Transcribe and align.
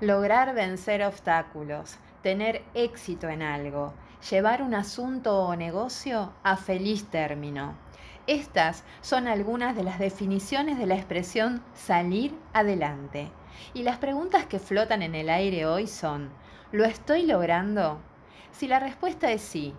lograr 0.00 0.54
vencer 0.54 1.02
obstáculos, 1.04 1.96
tener 2.22 2.62
éxito 2.72 3.28
en 3.28 3.42
algo, 3.42 3.92
llevar 4.30 4.62
un 4.62 4.74
asunto 4.74 5.42
o 5.42 5.56
negocio 5.56 6.32
a 6.42 6.56
feliz 6.56 7.04
término. 7.10 7.74
Estas 8.26 8.84
son 9.02 9.28
algunas 9.28 9.76
de 9.76 9.82
las 9.82 9.98
definiciones 9.98 10.78
de 10.78 10.86
la 10.86 10.94
expresión 10.94 11.62
salir 11.74 12.34
adelante. 12.54 13.30
Y 13.74 13.82
las 13.82 13.98
preguntas 13.98 14.46
que 14.46 14.58
flotan 14.58 15.02
en 15.02 15.14
el 15.14 15.28
aire 15.28 15.66
hoy 15.66 15.86
son, 15.86 16.30
¿lo 16.72 16.84
estoy 16.84 17.26
logrando? 17.26 17.98
Si 18.52 18.68
la 18.68 18.78
respuesta 18.78 19.30
es 19.32 19.42
sí, 19.42 19.74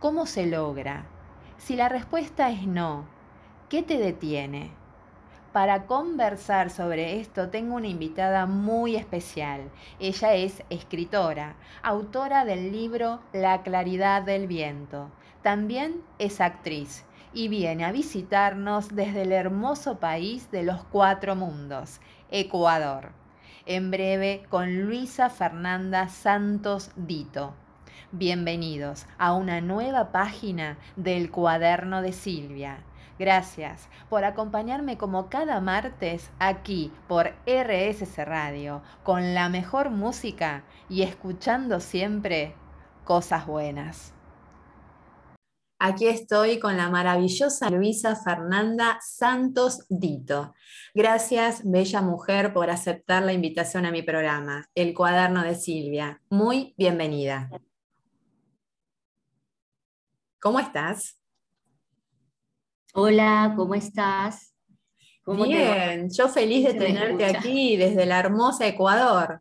¿cómo 0.00 0.26
se 0.26 0.46
logra? 0.46 1.04
Si 1.58 1.76
la 1.76 1.88
respuesta 1.88 2.50
es 2.50 2.66
no, 2.66 3.04
¿qué 3.68 3.82
te 3.82 3.98
detiene? 3.98 4.79
Para 5.52 5.86
conversar 5.86 6.70
sobre 6.70 7.18
esto 7.18 7.48
tengo 7.48 7.74
una 7.74 7.88
invitada 7.88 8.46
muy 8.46 8.94
especial. 8.94 9.62
Ella 9.98 10.34
es 10.34 10.62
escritora, 10.70 11.56
autora 11.82 12.44
del 12.44 12.70
libro 12.70 13.18
La 13.32 13.64
claridad 13.64 14.22
del 14.22 14.46
viento. 14.46 15.10
También 15.42 16.02
es 16.20 16.40
actriz 16.40 17.04
y 17.34 17.48
viene 17.48 17.84
a 17.84 17.90
visitarnos 17.90 18.94
desde 18.94 19.22
el 19.22 19.32
hermoso 19.32 19.98
país 19.98 20.52
de 20.52 20.62
los 20.62 20.84
cuatro 20.84 21.34
mundos, 21.34 22.00
Ecuador. 22.30 23.10
En 23.66 23.90
breve 23.90 24.44
con 24.50 24.82
Luisa 24.82 25.30
Fernanda 25.30 26.08
Santos 26.08 26.92
Dito. 26.94 27.54
Bienvenidos 28.12 29.04
a 29.18 29.32
una 29.32 29.60
nueva 29.60 30.12
página 30.12 30.78
del 30.94 31.32
cuaderno 31.32 32.02
de 32.02 32.12
Silvia 32.12 32.84
Gracias 33.20 33.90
por 34.08 34.24
acompañarme 34.24 34.96
como 34.96 35.28
cada 35.28 35.60
martes 35.60 36.30
aquí 36.38 36.90
por 37.06 37.34
RSC 37.46 38.24
Radio 38.24 38.80
con 39.02 39.34
la 39.34 39.50
mejor 39.50 39.90
música 39.90 40.64
y 40.88 41.02
escuchando 41.02 41.80
siempre 41.80 42.54
cosas 43.04 43.46
buenas. 43.46 44.14
Aquí 45.78 46.06
estoy 46.08 46.58
con 46.58 46.78
la 46.78 46.88
maravillosa 46.88 47.68
Luisa 47.68 48.16
Fernanda 48.16 48.98
Santos 49.02 49.84
Dito. 49.90 50.54
Gracias, 50.94 51.60
bella 51.62 52.00
mujer, 52.00 52.54
por 52.54 52.70
aceptar 52.70 53.22
la 53.22 53.34
invitación 53.34 53.84
a 53.84 53.92
mi 53.92 54.00
programa, 54.00 54.64
El 54.74 54.94
cuaderno 54.94 55.42
de 55.42 55.56
Silvia. 55.56 56.22
Muy 56.30 56.74
bienvenida. 56.78 57.50
¿Cómo 60.38 60.58
estás? 60.58 61.19
Hola, 62.92 63.54
¿cómo 63.56 63.76
estás? 63.76 64.52
Bien, 65.24 66.10
yo 66.10 66.28
feliz 66.28 66.64
de 66.64 66.74
tenerte 66.74 67.24
aquí 67.24 67.76
desde 67.76 68.04
la 68.04 68.18
hermosa 68.18 68.66
Ecuador. 68.66 69.40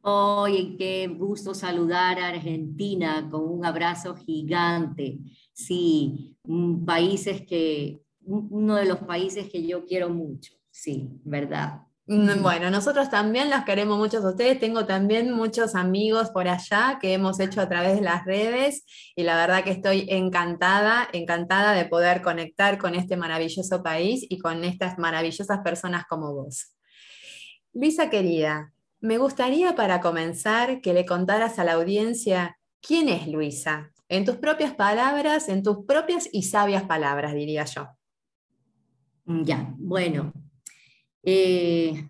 Oye, 0.00 0.74
qué 0.76 1.06
gusto 1.06 1.54
saludar 1.54 2.18
a 2.18 2.28
Argentina 2.28 3.28
con 3.30 3.48
un 3.48 3.64
abrazo 3.64 4.16
gigante. 4.16 5.18
Sí, 5.52 6.36
países 6.84 7.46
que, 7.46 8.02
uno 8.24 8.74
de 8.74 8.86
los 8.86 8.98
países 8.98 9.48
que 9.48 9.64
yo 9.64 9.84
quiero 9.84 10.08
mucho, 10.08 10.52
sí, 10.68 11.08
verdad. 11.22 11.85
Mm, 12.08 12.40
bueno, 12.40 12.70
nosotros 12.70 13.10
también 13.10 13.50
los 13.50 13.64
queremos 13.64 13.98
mucho 13.98 14.18
a 14.18 14.30
ustedes. 14.30 14.60
Tengo 14.60 14.86
también 14.86 15.32
muchos 15.32 15.74
amigos 15.74 16.30
por 16.30 16.46
allá 16.46 16.98
que 17.00 17.12
hemos 17.12 17.40
hecho 17.40 17.60
a 17.60 17.68
través 17.68 17.96
de 17.96 18.02
las 18.02 18.24
redes 18.24 18.84
y 19.16 19.24
la 19.24 19.34
verdad 19.34 19.64
que 19.64 19.72
estoy 19.72 20.06
encantada, 20.08 21.08
encantada 21.12 21.72
de 21.72 21.84
poder 21.84 22.22
conectar 22.22 22.78
con 22.78 22.94
este 22.94 23.16
maravilloso 23.16 23.82
país 23.82 24.24
y 24.28 24.38
con 24.38 24.62
estas 24.62 24.98
maravillosas 24.98 25.58
personas 25.64 26.04
como 26.08 26.32
vos. 26.32 26.76
Luisa 27.72 28.08
querida, 28.08 28.72
me 29.00 29.18
gustaría 29.18 29.74
para 29.74 30.00
comenzar 30.00 30.80
que 30.80 30.94
le 30.94 31.06
contaras 31.06 31.58
a 31.58 31.64
la 31.64 31.72
audiencia 31.72 32.56
quién 32.80 33.08
es 33.08 33.26
Luisa, 33.26 33.90
en 34.08 34.24
tus 34.24 34.36
propias 34.36 34.74
palabras, 34.74 35.48
en 35.48 35.64
tus 35.64 35.84
propias 35.84 36.28
y 36.30 36.44
sabias 36.44 36.84
palabras, 36.84 37.34
diría 37.34 37.64
yo. 37.64 37.88
Ya, 39.26 39.74
bueno, 39.76 40.32
eh, 41.28 42.08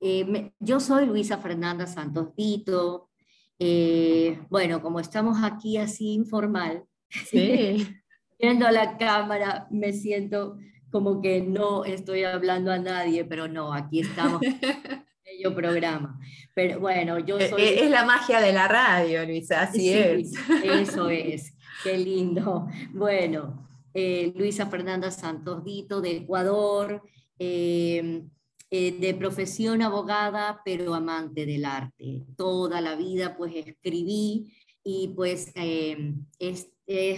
eh, 0.00 0.52
yo 0.58 0.80
soy 0.80 1.04
Luisa 1.04 1.36
Fernanda 1.38 1.86
Santos 1.86 2.34
Dito. 2.34 3.10
Eh, 3.58 4.40
bueno, 4.48 4.80
como 4.80 4.98
estamos 4.98 5.42
aquí 5.42 5.76
así 5.76 6.14
informal, 6.14 6.84
viendo 7.32 8.70
la 8.70 8.96
cámara, 8.96 9.68
me 9.70 9.92
siento 9.92 10.56
como 10.90 11.20
que 11.20 11.42
no 11.42 11.84
estoy 11.84 12.24
hablando 12.24 12.72
a 12.72 12.78
nadie, 12.78 13.26
pero 13.26 13.46
no, 13.46 13.74
aquí 13.74 14.00
estamos 14.00 14.42
en 14.42 14.58
el 15.44 15.54
programa. 15.54 16.18
Pero 16.54 16.80
bueno, 16.80 17.18
yo 17.18 17.38
soy... 17.38 17.62
Es 17.62 17.90
la 17.90 18.06
magia 18.06 18.40
de 18.40 18.54
la 18.54 18.68
radio, 18.68 19.26
Luisa, 19.26 19.62
así 19.62 19.92
es. 19.92 20.32
Eso 20.62 21.10
es, 21.10 21.54
qué 21.82 21.98
lindo. 21.98 22.68
Bueno, 22.92 23.68
Luisa 23.92 24.66
Fernanda 24.66 25.10
Santos 25.10 25.62
Dito 25.62 26.00
de 26.00 26.16
Ecuador, 26.16 27.02
Em, 27.38 28.30
eh, 28.70 28.92
de 28.98 29.14
profesión 29.14 29.82
abogada, 29.82 30.60
pero 30.64 30.94
amante 30.94 31.46
del 31.46 31.64
arte. 31.64 32.24
Toda 32.36 32.80
la 32.80 32.96
vida 32.96 33.36
pues 33.36 33.54
escribí 33.54 34.52
y 34.82 35.08
pues 35.14 35.52
em, 35.54 36.24
es, 36.38 36.68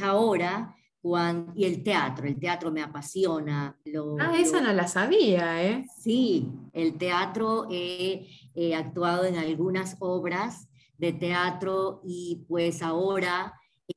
ahora 0.02 0.74
cuando, 1.00 1.52
y 1.54 1.64
el 1.64 1.82
teatro, 1.82 2.26
el 2.26 2.38
teatro 2.38 2.70
me 2.72 2.82
apasiona. 2.82 3.78
ah, 4.20 4.38
esa 4.38 4.60
no 4.60 4.72
la 4.72 4.88
sabía, 4.88 5.64
¿eh? 5.64 5.86
Sí, 5.98 6.50
el 6.72 6.98
teatro 6.98 7.68
he 7.70 8.26
actuado 8.74 9.24
en 9.24 9.36
algunas 9.36 9.96
obras 10.00 10.68
de 10.98 11.12
teatro 11.12 12.00
y 12.04 12.44
pues 12.48 12.82
ahora 12.82 13.54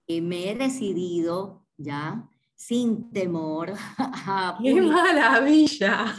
eh, 0.07 0.22
me 0.22 0.51
he 0.51 0.56
decidido 0.56 1.66
ya 1.78 2.29
sin 2.59 3.09
temor. 3.12 3.74
¡Qué 4.62 4.81
maravilla! 4.81 6.14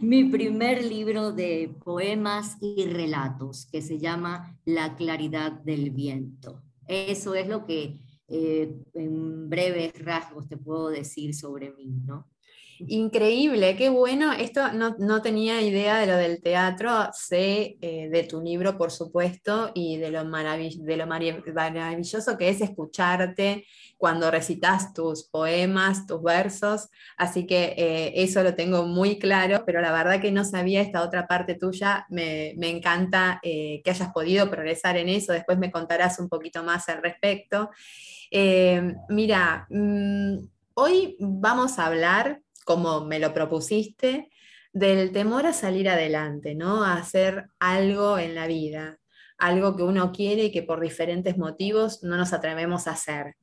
mi 0.00 0.24
primer 0.24 0.84
libro 0.84 1.32
de 1.32 1.74
poemas 1.82 2.58
y 2.60 2.84
relatos 2.84 3.66
que 3.66 3.80
se 3.80 3.98
llama 3.98 4.58
La 4.66 4.94
claridad 4.94 5.52
del 5.52 5.90
viento. 5.90 6.62
Eso 6.86 7.34
es 7.34 7.48
lo 7.48 7.64
que 7.64 7.98
eh, 8.28 8.76
en 8.92 9.48
breves 9.48 9.92
rasgos 10.04 10.48
te 10.48 10.58
puedo 10.58 10.90
decir 10.90 11.34
sobre 11.34 11.72
mí, 11.72 11.86
¿no? 12.04 12.28
Increíble, 12.86 13.76
qué 13.76 13.90
bueno. 13.90 14.32
Esto 14.32 14.72
no, 14.72 15.22
tenía 15.22 15.60
idea 15.60 15.98
de 15.98 16.06
lo 16.06 16.16
del 16.16 16.40
teatro, 16.40 17.10
sé 17.12 17.76
eh, 17.82 18.08
de 18.10 18.22
tu 18.24 18.40
libro, 18.40 18.78
por 18.78 18.90
supuesto, 18.90 19.70
y 19.74 19.98
de 19.98 20.10
lo, 20.10 20.24
maravilloso 20.24 22.38
que 22.38 22.48
es 22.48 22.60
escucharte 22.62 23.66
cuando 23.98 24.30
recitas 24.30 24.94
tus 24.94 25.24
poemas, 25.24 26.06
tus 26.06 26.22
versos. 26.22 26.88
Así 27.18 27.46
que 27.46 27.74
eh, 27.76 28.12
eso 28.16 28.42
lo 28.42 28.54
tengo 28.54 28.86
muy 28.86 29.18
claro, 29.18 29.62
pero 29.66 29.82
la 29.82 29.92
verdad 29.92 30.20
que 30.20 30.32
no 30.32 30.44
sabía 30.44 30.80
esta 30.80 31.02
otra 31.02 31.26
parte 31.26 31.56
tuya. 31.56 32.06
Me, 32.08 32.54
encanta 32.70 33.40
eh, 33.42 33.82
que 33.84 33.90
hayas 33.90 34.10
podido 34.10 34.50
progresar 34.50 34.96
en 34.96 35.10
eso. 35.10 35.34
Después 35.34 35.58
me 35.58 35.70
contarás 35.70 36.18
un 36.18 36.30
poquito 36.30 36.62
más 36.62 36.88
al 36.88 37.02
respecto. 37.02 37.68
mira, 39.10 39.66
mm, 39.68 40.38
hoy 40.74 41.16
vamos 41.20 41.78
a 41.78 41.86
hablar 41.86 42.40
como 42.70 43.04
me 43.04 43.18
lo 43.18 43.34
propusiste, 43.34 44.30
del 44.72 45.10
temor 45.10 45.44
a 45.44 45.52
salir 45.52 45.88
adelante, 45.88 46.54
¿no? 46.54 46.84
A 46.84 46.94
hacer 46.94 47.50
algo 47.58 48.16
en 48.16 48.36
la 48.36 48.46
vida, 48.46 49.00
algo 49.38 49.74
que 49.74 49.82
uno 49.82 50.12
quiere 50.12 50.44
y 50.44 50.52
que 50.52 50.62
por 50.62 50.78
diferentes 50.78 51.36
motivos 51.36 52.04
no 52.04 52.16
nos 52.16 52.32
atrevemos 52.32 52.86
a 52.86 52.92
hacer. 52.92 53.34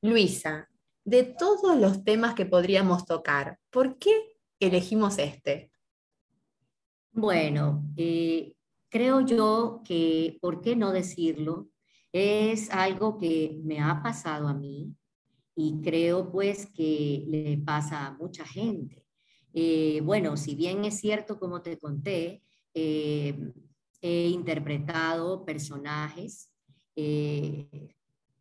Luisa, 0.00 0.70
de 1.04 1.24
todos 1.24 1.76
los 1.76 2.02
temas 2.02 2.34
que 2.34 2.46
podríamos 2.46 3.04
tocar, 3.04 3.58
¿por 3.68 3.98
qué 3.98 4.38
elegimos 4.58 5.18
este? 5.18 5.70
Bueno, 7.12 7.84
eh, 7.98 8.54
creo 8.88 9.20
yo 9.20 9.82
que, 9.84 10.38
¿por 10.40 10.62
qué 10.62 10.76
no 10.76 10.92
decirlo? 10.92 11.68
Es 12.10 12.70
algo 12.70 13.18
que 13.18 13.60
me 13.62 13.82
ha 13.82 14.02
pasado 14.02 14.48
a 14.48 14.54
mí, 14.54 14.96
y 15.56 15.80
creo 15.80 16.30
pues 16.30 16.66
que 16.66 17.24
le 17.26 17.58
pasa 17.64 18.06
a 18.06 18.12
mucha 18.12 18.44
gente. 18.44 19.02
Eh, 19.54 20.02
bueno, 20.04 20.36
si 20.36 20.54
bien 20.54 20.84
es 20.84 21.00
cierto, 21.00 21.38
como 21.40 21.62
te 21.62 21.78
conté, 21.78 22.42
eh, 22.74 23.34
he 24.02 24.28
interpretado 24.28 25.46
personajes 25.46 26.52
eh, 26.94 27.88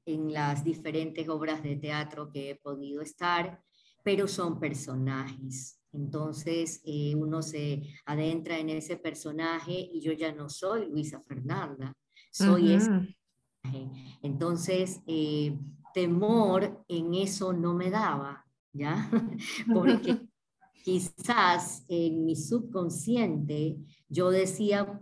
en 0.06 0.33
las 0.33 0.65
diferentes 0.65 1.27
obras 1.29 1.63
de 1.63 1.77
teatro 1.77 2.29
que 2.29 2.50
he 2.50 2.56
podido 2.56 3.01
estar, 3.01 3.62
pero 4.03 4.27
son 4.27 4.59
personajes. 4.59 5.79
Entonces 5.94 6.83
uno 7.15 7.41
se 7.41 7.81
adentra 8.06 8.59
en 8.59 8.69
ese 8.69 8.97
personaje 8.97 9.71
y 9.71 10.01
yo 10.01 10.12
ya 10.12 10.33
no 10.33 10.50
soy 10.50 10.89
Luisa 10.89 11.21
Fernanda, 11.21 11.94
soy 12.29 12.73
ese 12.73 12.89
personaje. 12.91 14.17
Entonces, 14.21 15.00
temor 15.95 16.83
en 16.89 17.13
eso 17.13 17.53
no 17.53 17.74
me 17.74 17.89
daba, 17.89 18.45
¿ya? 18.74 19.09
Porque 19.74 20.27
quizás 20.83 21.86
en 21.88 22.25
mi 22.25 22.36
subconsciente 22.36 23.77
yo 24.09 24.30
decía 24.30 25.01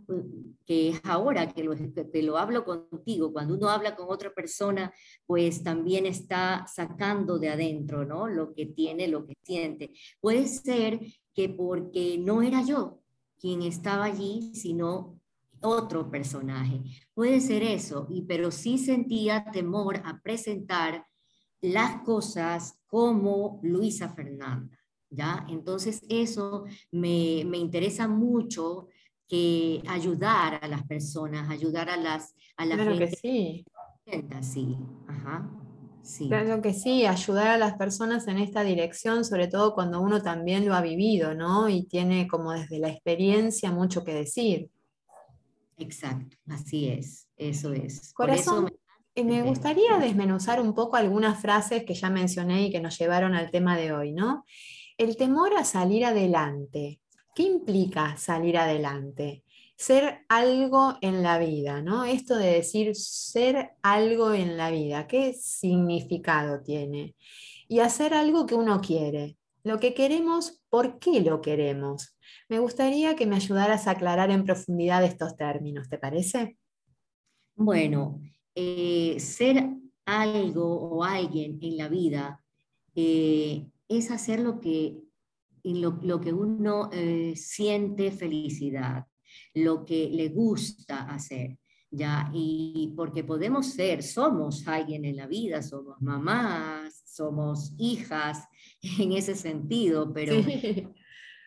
que 0.67 0.89
es 0.89 1.01
ahora 1.03 1.51
que 1.51 1.63
lo, 1.63 1.73
que 1.75 2.21
lo 2.21 2.37
hablo 2.37 2.63
contigo, 2.63 3.33
cuando 3.33 3.55
uno 3.55 3.69
habla 3.69 3.95
con 3.95 4.05
otra 4.07 4.31
persona, 4.31 4.93
pues 5.25 5.63
también 5.63 6.05
está 6.05 6.65
sacando 6.71 7.39
de 7.39 7.49
adentro, 7.49 8.05
¿no? 8.05 8.27
Lo 8.27 8.53
que 8.53 8.67
tiene, 8.67 9.07
lo 9.07 9.25
que 9.25 9.33
siente. 9.41 9.91
Puede 10.21 10.47
ser 10.47 10.99
que 11.33 11.49
porque 11.49 12.19
no 12.19 12.43
era 12.43 12.61
yo 12.61 13.01
quien 13.39 13.63
estaba 13.63 14.05
allí, 14.05 14.51
sino 14.53 15.19
otro 15.63 16.09
personaje. 16.09 16.81
Puede 17.13 17.39
ser 17.39 17.63
eso, 17.63 18.07
y, 18.09 18.23
pero 18.23 18.51
sí 18.51 18.77
sentía 18.77 19.45
temor 19.51 20.01
a 20.05 20.19
presentar 20.21 21.05
las 21.61 22.01
cosas 22.03 22.79
como 22.87 23.59
Luisa 23.63 24.09
Fernanda. 24.09 24.77
¿Ya? 25.09 25.45
Entonces 25.47 26.03
eso 26.09 26.65
me, 26.91 27.43
me 27.45 27.57
interesa 27.57 28.07
mucho 28.07 28.87
que 29.27 29.81
ayudar 29.87 30.59
a 30.61 30.67
las 30.67 30.83
personas, 30.87 31.49
ayudar 31.49 31.89
a 31.89 31.97
las 31.97 32.33
a 32.57 32.65
la 32.65 32.75
claro 32.75 32.97
que 32.97 33.07
sí. 33.07 33.65
Sí, 34.41 34.77
ajá. 35.07 35.49
Sí. 36.01 36.27
Claro 36.27 36.61
que 36.61 36.73
sí, 36.73 37.05
ayudar 37.05 37.47
a 37.47 37.57
las 37.57 37.75
personas 37.77 38.27
en 38.27 38.37
esta 38.37 38.63
dirección, 38.63 39.23
sobre 39.23 39.47
todo 39.47 39.73
cuando 39.73 40.01
uno 40.01 40.21
también 40.21 40.67
lo 40.67 40.75
ha 40.75 40.81
vivido, 40.81 41.33
¿no? 41.33 41.69
Y 41.69 41.85
tiene 41.85 42.27
como 42.27 42.51
desde 42.51 42.79
la 42.79 42.89
experiencia 42.89 43.71
mucho 43.71 44.03
que 44.03 44.13
decir. 44.13 44.69
Exacto, 45.77 46.37
así 46.47 46.87
es, 46.87 47.27
eso 47.35 47.73
es. 47.73 48.13
Corazón, 48.13 48.71
me... 49.15 49.23
me 49.23 49.41
gustaría 49.43 49.97
desmenuzar 49.97 50.59
un 50.59 50.73
poco 50.73 50.95
algunas 50.95 51.41
frases 51.41 51.83
que 51.83 51.93
ya 51.93 52.09
mencioné 52.09 52.67
y 52.67 52.71
que 52.71 52.79
nos 52.79 52.97
llevaron 52.97 53.33
al 53.35 53.51
tema 53.51 53.77
de 53.77 53.91
hoy, 53.91 54.11
¿no? 54.11 54.45
El 54.97 55.17
temor 55.17 55.53
a 55.55 55.65
salir 55.65 56.05
adelante. 56.05 56.99
¿Qué 57.35 57.43
implica 57.43 58.15
salir 58.17 58.57
adelante? 58.57 59.43
Ser 59.75 60.25
algo 60.29 60.97
en 61.01 61.23
la 61.23 61.39
vida, 61.39 61.81
¿no? 61.81 62.05
Esto 62.05 62.35
de 62.35 62.51
decir 62.53 62.95
ser 62.95 63.71
algo 63.81 64.33
en 64.33 64.55
la 64.55 64.69
vida, 64.69 65.07
¿qué 65.07 65.33
significado 65.33 66.61
tiene? 66.61 67.15
Y 67.67 67.79
hacer 67.79 68.13
algo 68.13 68.45
que 68.45 68.53
uno 68.53 68.79
quiere. 68.81 69.37
Lo 69.63 69.79
que 69.79 69.95
queremos, 69.95 70.61
¿por 70.69 70.99
qué 70.99 71.21
lo 71.21 71.41
queremos? 71.41 72.12
Me 72.49 72.59
gustaría 72.59 73.15
que 73.15 73.25
me 73.25 73.35
ayudaras 73.35 73.87
a 73.87 73.91
aclarar 73.91 74.31
en 74.31 74.43
profundidad 74.43 75.03
estos 75.03 75.35
términos, 75.35 75.89
¿te 75.89 75.97
parece? 75.97 76.57
Bueno, 77.55 78.21
eh, 78.55 79.19
ser 79.19 79.69
algo 80.05 80.65
o 80.65 81.03
alguien 81.03 81.59
en 81.61 81.77
la 81.77 81.87
vida 81.87 82.43
eh, 82.95 83.67
es 83.87 84.11
hacer 84.11 84.39
lo 84.39 84.59
que, 84.59 84.97
lo, 85.63 86.21
que 86.21 86.33
uno 86.33 86.89
eh, 86.91 87.33
siente 87.35 88.11
felicidad, 88.11 89.05
lo 89.53 89.85
que 89.85 90.09
le 90.09 90.29
gusta 90.29 91.03
hacer. 91.09 91.57
¿ya? 91.93 92.29
Y 92.33 92.93
porque 92.95 93.23
podemos 93.23 93.67
ser, 93.67 94.01
somos 94.01 94.67
alguien 94.67 95.05
en 95.05 95.17
la 95.17 95.27
vida, 95.27 95.61
somos 95.61 96.01
mamás, 96.01 97.03
somos 97.05 97.73
hijas 97.77 98.47
en 98.99 99.13
ese 99.13 99.35
sentido, 99.35 100.11
pero 100.11 100.35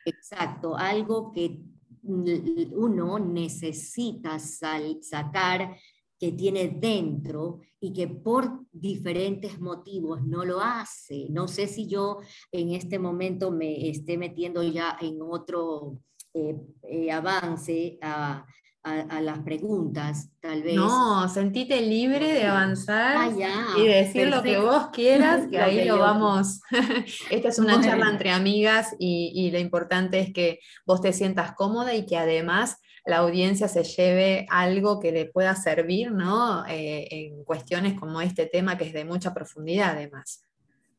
exacto, 0.07 0.77
algo 0.77 1.33
que 1.33 1.61
uno 2.03 3.19
necesita 3.19 4.39
sacar 4.39 5.77
que 6.19 6.33
tiene 6.33 6.69
dentro 6.69 7.61
y 7.81 7.93
que 7.93 8.09
por 8.09 8.65
diferentes 8.73 9.61
motivos 9.61 10.25
no 10.25 10.45
lo 10.45 10.61
hace. 10.61 11.27
No 11.31 11.47
sé 11.47 11.67
si 11.67 11.87
yo 11.87 12.21
en 12.53 12.71
este 12.71 12.99
momento 12.99 13.51
me 13.51 13.91
esté 13.91 14.17
metiendo 14.17 14.63
ya 14.63 14.97
en 15.01 15.21
otro 15.21 16.01
eh, 16.33 16.57
eh, 16.85 17.11
avance 17.11 17.99
a, 18.01 18.47
a, 18.87 19.21
las 19.21 19.41
preguntas, 19.41 20.31
tal 20.41 20.63
vez. 20.63 20.75
No, 20.75 21.29
sentite 21.29 21.81
libre 21.81 22.33
de 22.33 22.45
avanzar 22.45 23.17
ah, 23.17 23.75
y 23.77 23.87
decir 23.87 24.29
lo 24.29 24.43
que 24.43 24.59
vos 24.59 24.89
quieras, 24.93 25.47
que 25.51 25.59
ahí 25.59 25.85
lo 25.85 25.99
vamos. 25.99 26.61
Esta 27.31 27.49
es 27.49 27.59
una 27.59 27.81
charla 27.81 28.09
entre 28.09 28.31
amigas 28.31 28.95
y, 28.99 29.33
y, 29.35 29.51
lo 29.51 29.59
importante 29.59 30.21
es 30.21 30.33
que 30.33 30.61
vos 30.87 31.01
te 31.01 31.13
sientas 31.13 31.53
cómoda 31.55 31.95
y 31.95 32.07
que 32.07 32.17
además 32.17 32.79
la 33.05 33.19
audiencia 33.19 33.69
se 33.69 33.85
lleve 33.85 34.47
algo 34.51 35.01
que 35.01 35.13
le 35.13 35.27
pueda 35.27 35.55
servir, 35.57 36.13
¿no? 36.13 36.65
Eh, 36.67 37.07
en 37.11 37.45
cuestiones 37.45 37.99
como 37.99 38.21
este 38.21 38.47
tema 38.47 38.79
que 38.79 38.85
es 38.85 38.93
de 38.93 39.05
mucha 39.05 39.35
profundidad 39.35 39.97
además. 39.97 40.46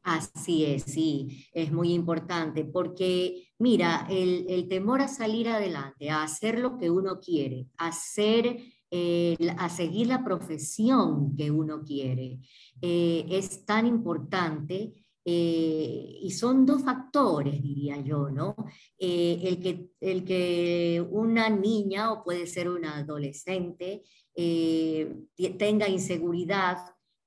Así 0.08 0.64
es, 0.64 0.84
sí, 0.84 1.46
es 1.52 1.70
muy 1.70 1.92
importante, 1.92 2.64
porque 2.64 3.50
mira, 3.60 4.08
el, 4.10 4.66
temor 4.70 5.02
a 5.02 5.10
salir 5.10 5.50
adelante, 5.50 6.10
a 6.10 6.24
hacer 6.24 6.60
lo 6.60 6.78
que 6.78 6.90
uno 6.90 7.20
quiere, 7.20 7.68
a, 7.78 7.88
hacer, 7.88 8.58
eh, 8.90 9.36
a 9.58 9.68
seguir 9.68 10.08
la 10.08 10.24
profesión 10.24 11.36
que 11.36 11.52
uno 11.52 11.84
quiere, 11.84 12.40
eh, 12.82 13.26
es 13.30 13.66
tan 13.66 13.86
importante 13.86 14.94
eh, 15.26 16.20
y 16.22 16.32
son 16.32 16.66
dos 16.66 16.84
factores, 16.84 17.62
diría 17.62 18.00
yo, 18.00 18.30
¿no? 18.30 18.56
el, 18.98 19.60
que, 19.60 19.90
el 20.00 20.24
que 20.24 21.06
una 21.12 21.50
niña 21.50 22.14
o 22.14 22.24
puede 22.24 22.48
ser 22.48 22.70
una 22.70 23.00
adolescente 23.00 24.04
tenga 24.34 25.90
inseguridad 25.90 26.78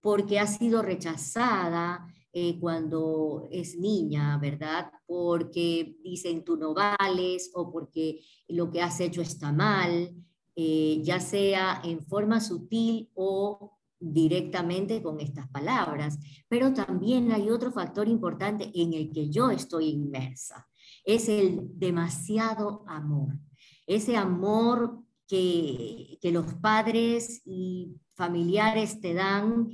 porque 0.01 0.39
ha 0.39 0.47
sido 0.47 0.81
rechazada, 0.81 2.07
eh, 2.33 2.59
cuando 2.61 3.49
es 3.51 3.77
niña, 3.77 4.39
¿verdad? 4.39 4.91
Porque 5.07 5.97
dicen 6.05 6.45
tú 6.45 6.57
no 6.57 6.75
vales 6.75 7.51
o 7.55 7.73
porque 7.73 8.21
lo 8.49 8.71
que 8.71 8.83
has 8.83 9.01
hecho 9.01 9.21
está 9.21 9.53
mal, 9.53 10.15
eh, 10.55 11.01
ya 11.03 11.19
sea 11.19 11.81
en 11.85 12.07
forma 12.07 12.41
sutil 12.41 13.11
o 13.15 13.79
directamente 13.99 15.03
con 15.03 15.19
estas 15.19 15.49
palabras. 15.49 16.19
Pero 16.49 16.73
también 16.73 17.33
hay 17.33 17.51
otro 17.51 17.73
factor 17.73 18.09
importante 18.09 18.71
en 18.75 18.95
el 18.95 19.11
que 19.11 19.29
yo 19.29 19.51
estoy 19.51 19.89
inmersa. 19.89 20.69
Es 21.05 21.29
el 21.29 21.63
demasiado 21.79 22.85
amor. 22.87 23.39
Ese 23.87 24.17
amor 24.17 25.01
que, 25.27 26.19
que 26.21 26.31
los 26.31 26.55
padres 26.55 27.43
y 27.45 27.97
familiares 28.15 29.01
te 29.01 29.15
dan, 29.15 29.71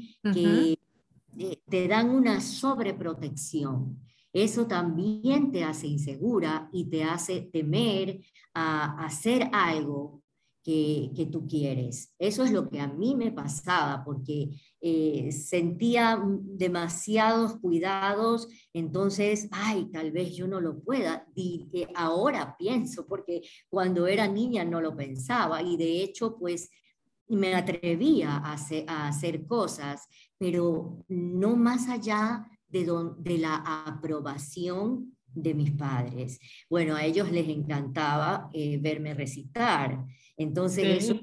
eh, 1.38 1.60
te 1.68 1.88
dan 1.88 2.10
una 2.10 2.40
sobreprotección. 2.40 4.00
Eso 4.32 4.66
también 4.66 5.50
te 5.50 5.64
hace 5.64 5.86
insegura 5.86 6.68
y 6.72 6.90
te 6.90 7.04
hace 7.04 7.48
temer 7.52 8.20
a 8.52 9.04
hacer 9.04 9.48
algo 9.52 10.22
que, 10.66 11.28
tú 11.30 11.46
quieres. 11.46 12.12
Eso 12.18 12.42
es 12.42 12.50
lo 12.50 12.68
que 12.68 12.80
a 12.80 12.88
mí 12.88 13.14
me 13.14 13.30
pasaba, 13.30 14.04
porque 14.04 14.50
eh, 14.80 15.30
sentía 15.30 16.20
demasiados 16.42 17.56
cuidados, 17.60 18.48
entonces, 18.72 19.48
ay, 19.52 19.88
tal 19.92 20.10
vez 20.10 20.34
yo 20.34 20.48
no 20.48 20.60
lo 20.60 20.80
pueda. 20.80 21.24
Y 21.36 21.68
eh, 21.72 21.86
ahora 21.94 22.56
pienso, 22.58 23.06
porque 23.06 23.42
cuando 23.68 24.08
era 24.08 24.26
niña 24.26 24.64
no 24.64 24.80
lo 24.80 24.96
pensaba 24.96 25.62
y 25.62 25.76
de 25.76 26.02
hecho, 26.02 26.36
pues 26.36 26.68
me 27.28 27.54
atrevía 27.54 28.36
a 28.36 28.52
hacer, 29.08 29.46
cosas, 29.46 30.08
pero 30.38 31.04
no 31.08 31.56
más 31.56 31.88
allá 31.88 32.46
de, 32.68 32.86
de 33.18 33.38
la 33.38 33.56
aprobación 33.86 35.16
de 35.26 35.54
mis 35.54 35.72
padres. 35.72 36.40
Bueno, 36.70 36.96
a 36.96 37.04
ellos 37.04 37.30
les 37.30 37.48
encantaba 37.48 38.50
eh, 38.52 38.78
verme 38.80 39.14
recitar, 39.14 40.04
entonces 40.36 41.04
eso 41.04 41.20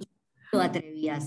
lo 0.51 0.60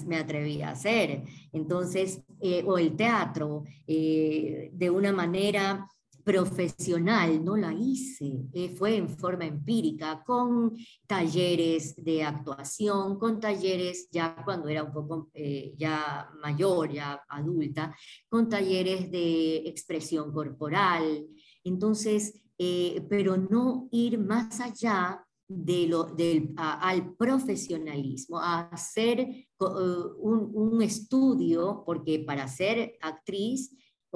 me 0.06 0.16
atrevía 0.16 0.68
a 0.68 0.73
hacer. 0.73 1.25
Entonces, 1.52 2.23
eh, 2.40 2.62
o 2.64 2.78
el 2.78 2.95
teatro, 2.97 3.64
eh, 3.87 4.71
de 4.73 4.90
una 4.90 5.12
manera 5.12 5.88
profesional 6.26 7.45
no 7.45 7.56
la 7.56 7.73
hice, 7.73 8.49
eh, 8.52 8.71
fue 8.71 8.97
en 8.97 9.09
forma 9.09 9.45
empírica, 9.45 10.25
con 10.26 10.76
talleres 11.06 11.95
de 11.97 12.25
actuación, 12.25 13.16
con 13.16 13.38
talleres 13.38 14.09
ya 14.11 14.42
cuando 14.45 14.68
era 14.68 14.83
un 14.83 14.92
poco 14.92 15.30
eh, 15.33 15.73
ya 15.78 16.28
mayor, 16.42 16.92
ya 16.92 17.23
adulta, 17.28 17.97
con 18.28 18.49
talleres 18.49 19.09
de 19.09 19.59
expresión 19.68 20.33
corporal. 20.33 21.25
Entonces, 21.62 22.42
eh, 22.59 23.06
pero 23.09 23.37
no 23.37 23.88
ir 23.92 24.18
más 24.18 24.59
allá 24.59 25.25
de 25.47 25.87
lo, 25.87 26.06
del, 26.06 26.52
al 26.56 27.14
profesionalismo, 27.14 28.40
a 28.40 28.62
hacer 28.62 29.47
un, 29.61 30.50
un 30.52 30.83
estudio, 30.83 31.85
porque 31.87 32.18
para 32.18 32.49
ser 32.49 32.97
actriz 33.00 33.71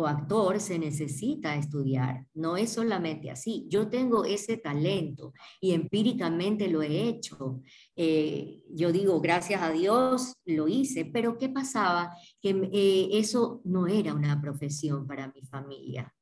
actor 0.07 0.61
se 0.61 0.79
necesita 0.79 1.55
estudiar, 1.57 2.27
no 2.35 2.57
es 2.57 2.73
solamente 2.73 3.31
así. 3.31 3.67
Yo 3.69 3.89
tengo 3.89 4.25
ese 4.25 4.57
talento 4.57 5.33
y 5.61 5.73
empíricamente 5.73 6.69
lo 6.69 6.83
he 6.83 7.09
hecho. 7.09 7.61
Eh, 7.97 8.63
yo 8.71 8.93
digo, 8.93 9.21
gracias 9.21 9.63
a 9.63 9.71
Dios 9.71 10.35
lo 10.45 10.69
hice, 10.69 11.05
pero 11.05 11.39
¿qué 11.39 11.49
pasaba? 11.49 12.15
Que 12.41 12.51
eh, 12.73 13.09
eso 13.13 13.61
no 13.65 13.87
era 13.87 14.15
una 14.15 14.41
profesión 14.41 15.07
para 15.07 15.33
mi 15.33 15.43
familia. 15.43 16.15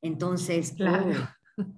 Entonces, 0.00 0.72
claro. 0.72 1.12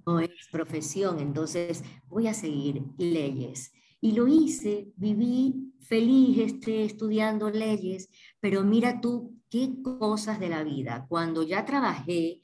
Oh, 0.05 0.13
no 0.13 0.19
es 0.19 0.29
profesión, 0.51 1.19
entonces 1.19 1.83
voy 2.07 2.27
a 2.27 2.33
seguir 2.33 2.81
leyes. 2.97 3.73
Y 3.99 4.13
lo 4.13 4.27
hice, 4.27 4.91
viví 4.95 5.73
feliz 5.79 6.39
este, 6.39 6.85
estudiando 6.85 7.49
leyes, 7.49 8.09
pero 8.39 8.63
mira 8.63 9.01
tú 9.01 9.34
qué 9.55 9.81
cosas 9.81 10.37
de 10.37 10.49
la 10.49 10.63
vida. 10.63 11.05
Cuando 11.07 11.41
ya 11.41 11.63
trabajé 11.63 12.41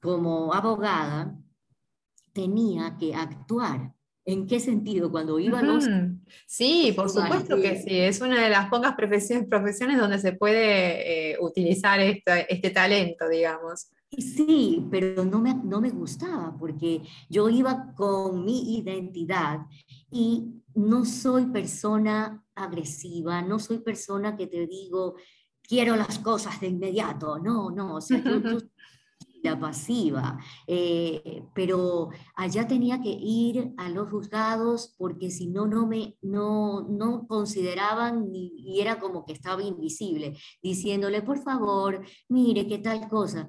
como 0.00 0.52
abogada, 0.52 1.38
tenía 2.32 2.96
que 2.98 3.14
actuar. 3.14 3.92
¿En 4.24 4.48
qué 4.48 4.58
sentido? 4.58 5.12
Cuando 5.12 5.38
iba 5.38 5.60
a 5.60 5.62
los... 5.62 5.88
Sí, 6.46 6.92
por 6.96 7.08
supuesto 7.08 7.54
que 7.56 7.80
sí. 7.80 8.00
Es 8.00 8.20
una 8.20 8.42
de 8.42 8.50
las 8.50 8.68
pocas 8.68 8.96
profesiones, 8.96 9.48
profesiones 9.48 9.98
donde 9.98 10.18
se 10.18 10.32
puede 10.32 11.30
eh, 11.32 11.36
utilizar 11.40 12.00
este 12.00 12.70
talento, 12.70 13.28
digamos. 13.28 13.88
Sí, 14.18 14.88
pero 14.90 15.24
no 15.24 15.38
me, 15.40 15.54
no 15.54 15.80
me 15.80 15.90
gustaba 15.90 16.56
porque 16.58 17.02
yo 17.28 17.48
iba 17.48 17.94
con 17.94 18.44
mi 18.44 18.76
identidad 18.76 19.60
y 20.10 20.48
no 20.74 21.04
soy 21.04 21.46
persona 21.46 22.44
agresiva, 22.56 23.40
no 23.40 23.60
soy 23.60 23.78
persona 23.78 24.36
que 24.36 24.48
te 24.48 24.66
digo, 24.66 25.14
quiero 25.70 25.94
las 25.94 26.18
cosas 26.18 26.60
de 26.60 26.66
inmediato. 26.66 27.38
No, 27.38 27.70
no, 27.70 27.94
o 27.94 28.00
sea, 28.00 28.20
yo, 28.24 28.58
la 29.44 29.58
pasiva, 29.58 30.36
eh, 30.66 31.44
pero 31.54 32.10
allá 32.34 32.66
tenía 32.66 33.00
que 33.00 33.08
ir 33.12 33.72
a 33.76 33.88
los 33.88 34.10
juzgados 34.10 34.94
porque 34.98 35.30
si 35.30 35.46
no, 35.46 35.66
no 35.66 35.86
me 35.86 36.18
no, 36.22 36.82
no 36.90 37.26
consideraban 37.28 38.32
ni, 38.32 38.52
y 38.56 38.80
era 38.80 38.98
como 38.98 39.24
que 39.24 39.32
estaba 39.32 39.62
invisible, 39.62 40.36
diciéndole, 40.60 41.22
por 41.22 41.38
favor, 41.38 42.04
mire 42.28 42.66
qué 42.66 42.78
tal 42.78 43.08
cosa. 43.08 43.48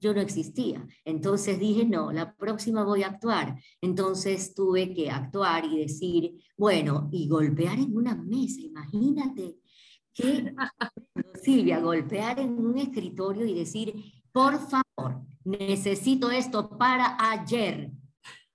yo 0.00 0.14
no 0.14 0.20
existía. 0.20 0.86
Entonces 1.04 1.58
dije, 1.58 1.84
no, 1.84 2.12
la 2.12 2.36
próxima 2.36 2.84
voy 2.84 3.02
a 3.02 3.08
actuar. 3.08 3.56
Entonces 3.80 4.54
tuve 4.54 4.94
que 4.94 5.10
actuar 5.10 5.64
y 5.64 5.78
decir, 5.78 6.40
bueno, 6.56 7.08
y 7.12 7.28
golpear 7.28 7.78
en 7.78 7.96
una 7.96 8.14
mesa, 8.14 8.60
imagínate. 8.60 9.62
Que, 10.14 10.54
Silvia, 11.42 11.80
golpear 11.80 12.38
en 12.38 12.58
un 12.64 12.78
escritorio 12.78 13.46
y 13.46 13.54
decir, 13.54 13.94
por 14.32 14.58
favor, 14.58 15.22
necesito 15.44 16.30
esto 16.30 16.76
para 16.76 17.16
ayer. 17.18 17.90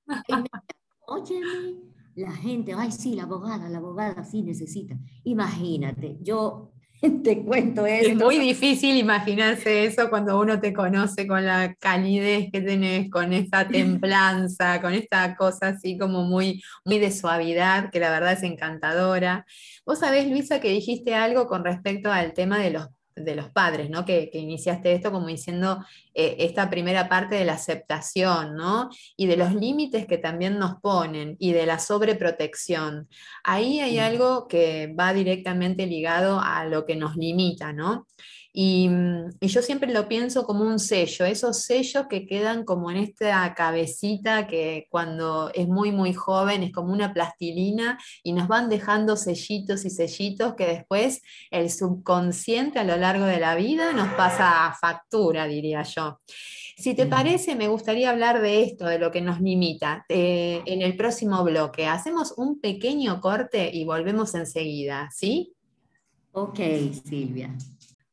Óyeme, 1.07 1.87
la 2.15 2.31
gente, 2.31 2.73
ay, 2.73 2.91
sí, 2.91 3.15
la 3.15 3.23
abogada, 3.23 3.69
la 3.69 3.77
abogada 3.77 4.23
sí 4.23 4.41
necesita. 4.41 4.97
Imagínate, 5.23 6.17
yo 6.21 6.71
te 7.23 7.43
cuento 7.43 7.85
esto. 7.85 8.09
Es 8.09 8.15
muy 8.15 8.37
difícil 8.39 8.97
imaginarse 8.97 9.85
eso 9.85 10.09
cuando 10.09 10.39
uno 10.39 10.59
te 10.59 10.73
conoce 10.73 11.27
con 11.27 11.45
la 11.45 11.73
calidez 11.75 12.49
que 12.51 12.61
tenés, 12.61 13.09
con 13.09 13.33
esta 13.33 13.67
templanza, 13.69 14.81
con 14.81 14.93
esta 14.93 15.35
cosa 15.35 15.69
así 15.69 15.97
como 15.97 16.23
muy, 16.23 16.63
muy 16.85 16.99
de 16.99 17.11
suavidad, 17.11 17.91
que 17.91 17.99
la 17.99 18.09
verdad 18.09 18.33
es 18.33 18.43
encantadora. 18.43 19.45
Vos 19.85 19.99
sabés, 19.99 20.27
Luisa, 20.29 20.59
que 20.59 20.69
dijiste 20.69 21.15
algo 21.15 21.47
con 21.47 21.63
respecto 21.63 22.11
al 22.11 22.33
tema 22.33 22.59
de 22.59 22.71
los 22.71 22.87
de 23.17 23.35
los 23.35 23.49
padres, 23.49 23.89
¿no? 23.89 24.05
Que, 24.05 24.29
iniciaste 24.33 24.93
esto 24.93 25.11
como 25.11 25.27
diciendo 25.27 25.83
eh, 26.13 26.35
esta 26.39 26.69
primera 26.69 27.09
parte 27.09 27.35
de 27.35 27.45
la 27.45 27.53
aceptación, 27.53 28.55
¿no? 28.55 28.89
Y 29.15 29.27
de 29.27 29.37
los 29.37 29.53
límites 29.53 30.05
que 30.05 30.17
también 30.17 30.59
nos 30.59 30.75
ponen 30.81 31.35
y 31.39 31.53
de 31.53 31.65
la 31.65 31.79
sobreprotección. 31.79 33.07
Ahí 33.43 33.79
hay 33.79 33.99
algo 33.99 34.47
que 34.47 34.93
va 34.97 35.13
directamente 35.13 35.85
ligado 35.85 36.39
a 36.39 36.65
lo 36.65 36.85
que 36.85 36.95
nos 36.95 37.15
limita, 37.15 37.73
¿no? 37.73 38.07
Mm, 38.53 39.29
y, 39.39 39.47
yo 39.47 39.61
siempre 39.61 39.93
lo 39.93 40.07
pienso 40.07 40.45
como 40.45 40.63
un 40.63 40.79
sello, 40.79 41.25
esos 41.25 41.63
sellos 41.63 42.07
que 42.09 42.25
quedan 42.25 42.65
como 42.65 42.89
en 42.89 42.97
esta 42.97 43.53
cabecita 43.53 44.47
que 44.47 44.87
cuando 44.89 45.51
es 45.53 45.67
muy, 45.67 45.91
muy 45.91 46.13
joven 46.13 46.63
es 46.63 46.71
como 46.71 46.91
una 46.91 47.13
plastilina 47.13 47.99
y 48.23 48.33
nos 48.33 48.47
van 48.47 48.69
dejando 48.69 49.15
sellitos 49.15 49.85
y 49.85 49.89
sellitos 49.89 50.55
que 50.55 50.65
después 50.65 51.21
el 51.51 51.69
subconsciente 51.69 52.79
a 52.79 52.83
lo 52.83 52.97
largo 52.97 53.25
de 53.25 53.39
la 53.39 53.55
vida 53.55 53.93
nos 53.93 54.09
pasa 54.13 54.65
a 54.67 54.73
factura, 54.73 55.45
diría 55.47 55.83
yo. 55.83 56.19
Si 56.77 56.93
te 56.93 57.07
parece, 57.07 57.55
me 57.55 57.67
gustaría 57.67 58.11
hablar 58.11 58.39
de 58.39 58.61
esto, 58.61 58.85
de 58.85 58.99
lo 58.99 59.09
que 59.09 59.21
nos 59.21 59.41
limita, 59.41 60.05
eh, 60.09 60.61
en 60.67 60.83
el 60.83 60.95
próximo 60.95 61.43
bloque. 61.43 61.87
Hacemos 61.87 62.35
un 62.37 62.59
pequeño 62.59 63.19
corte 63.19 63.71
y 63.73 63.83
volvemos 63.83 64.35
enseguida, 64.35 65.09
¿sí? 65.11 65.55
Ok, 66.33 66.59
Silvia. 67.03 67.51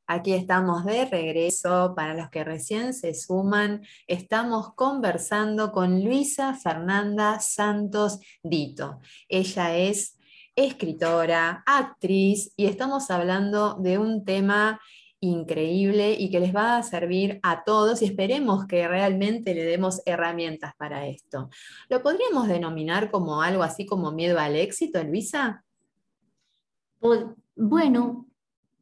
Aquí 0.06 0.34
estamos 0.34 0.84
de 0.84 1.06
regreso. 1.06 1.94
Para 1.96 2.14
los 2.14 2.28
que 2.28 2.44
recién 2.44 2.92
se 2.92 3.14
suman, 3.14 3.82
estamos 4.06 4.74
conversando 4.74 5.72
con 5.72 6.04
Luisa 6.04 6.52
Fernanda 6.54 7.40
Santos 7.40 8.20
Dito. 8.42 9.00
Ella 9.28 9.76
es 9.76 10.18
escritora, 10.54 11.62
actriz 11.66 12.52
y 12.56 12.66
estamos 12.66 13.10
hablando 13.10 13.74
de 13.74 13.96
un 13.96 14.24
tema 14.24 14.78
increíble 15.20 16.12
y 16.18 16.30
que 16.30 16.38
les 16.38 16.54
va 16.54 16.76
a 16.76 16.82
servir 16.82 17.40
a 17.42 17.64
todos 17.64 18.02
y 18.02 18.04
esperemos 18.04 18.66
que 18.66 18.86
realmente 18.86 19.54
le 19.54 19.64
demos 19.64 20.02
herramientas 20.04 20.74
para 20.76 21.06
esto. 21.06 21.48
¿Lo 21.88 22.02
podríamos 22.02 22.46
denominar 22.46 23.10
como 23.10 23.40
algo 23.40 23.62
así 23.62 23.86
como 23.86 24.12
miedo 24.12 24.38
al 24.38 24.54
éxito, 24.54 25.02
Luisa? 25.02 25.64
Bueno, 27.56 28.26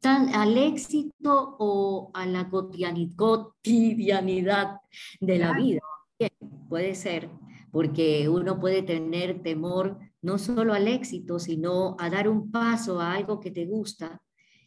al 0.05 0.57
éxito 0.57 1.55
o 1.59 2.11
a 2.13 2.25
la 2.25 2.49
cotidianidad 2.49 4.77
de 5.19 5.37
la 5.37 5.53
vida. 5.53 5.81
Puede 6.69 6.95
ser, 6.95 7.29
porque 7.71 8.29
uno 8.29 8.59
puede 8.59 8.83
tener 8.83 9.41
temor 9.41 9.97
no 10.21 10.37
solo 10.37 10.73
al 10.73 10.87
éxito, 10.87 11.39
sino 11.39 11.95
a 11.99 12.09
dar 12.09 12.29
un 12.29 12.51
paso 12.51 12.99
a 12.99 13.13
algo 13.13 13.39
que 13.39 13.51
te 13.51 13.65
gusta 13.65 14.21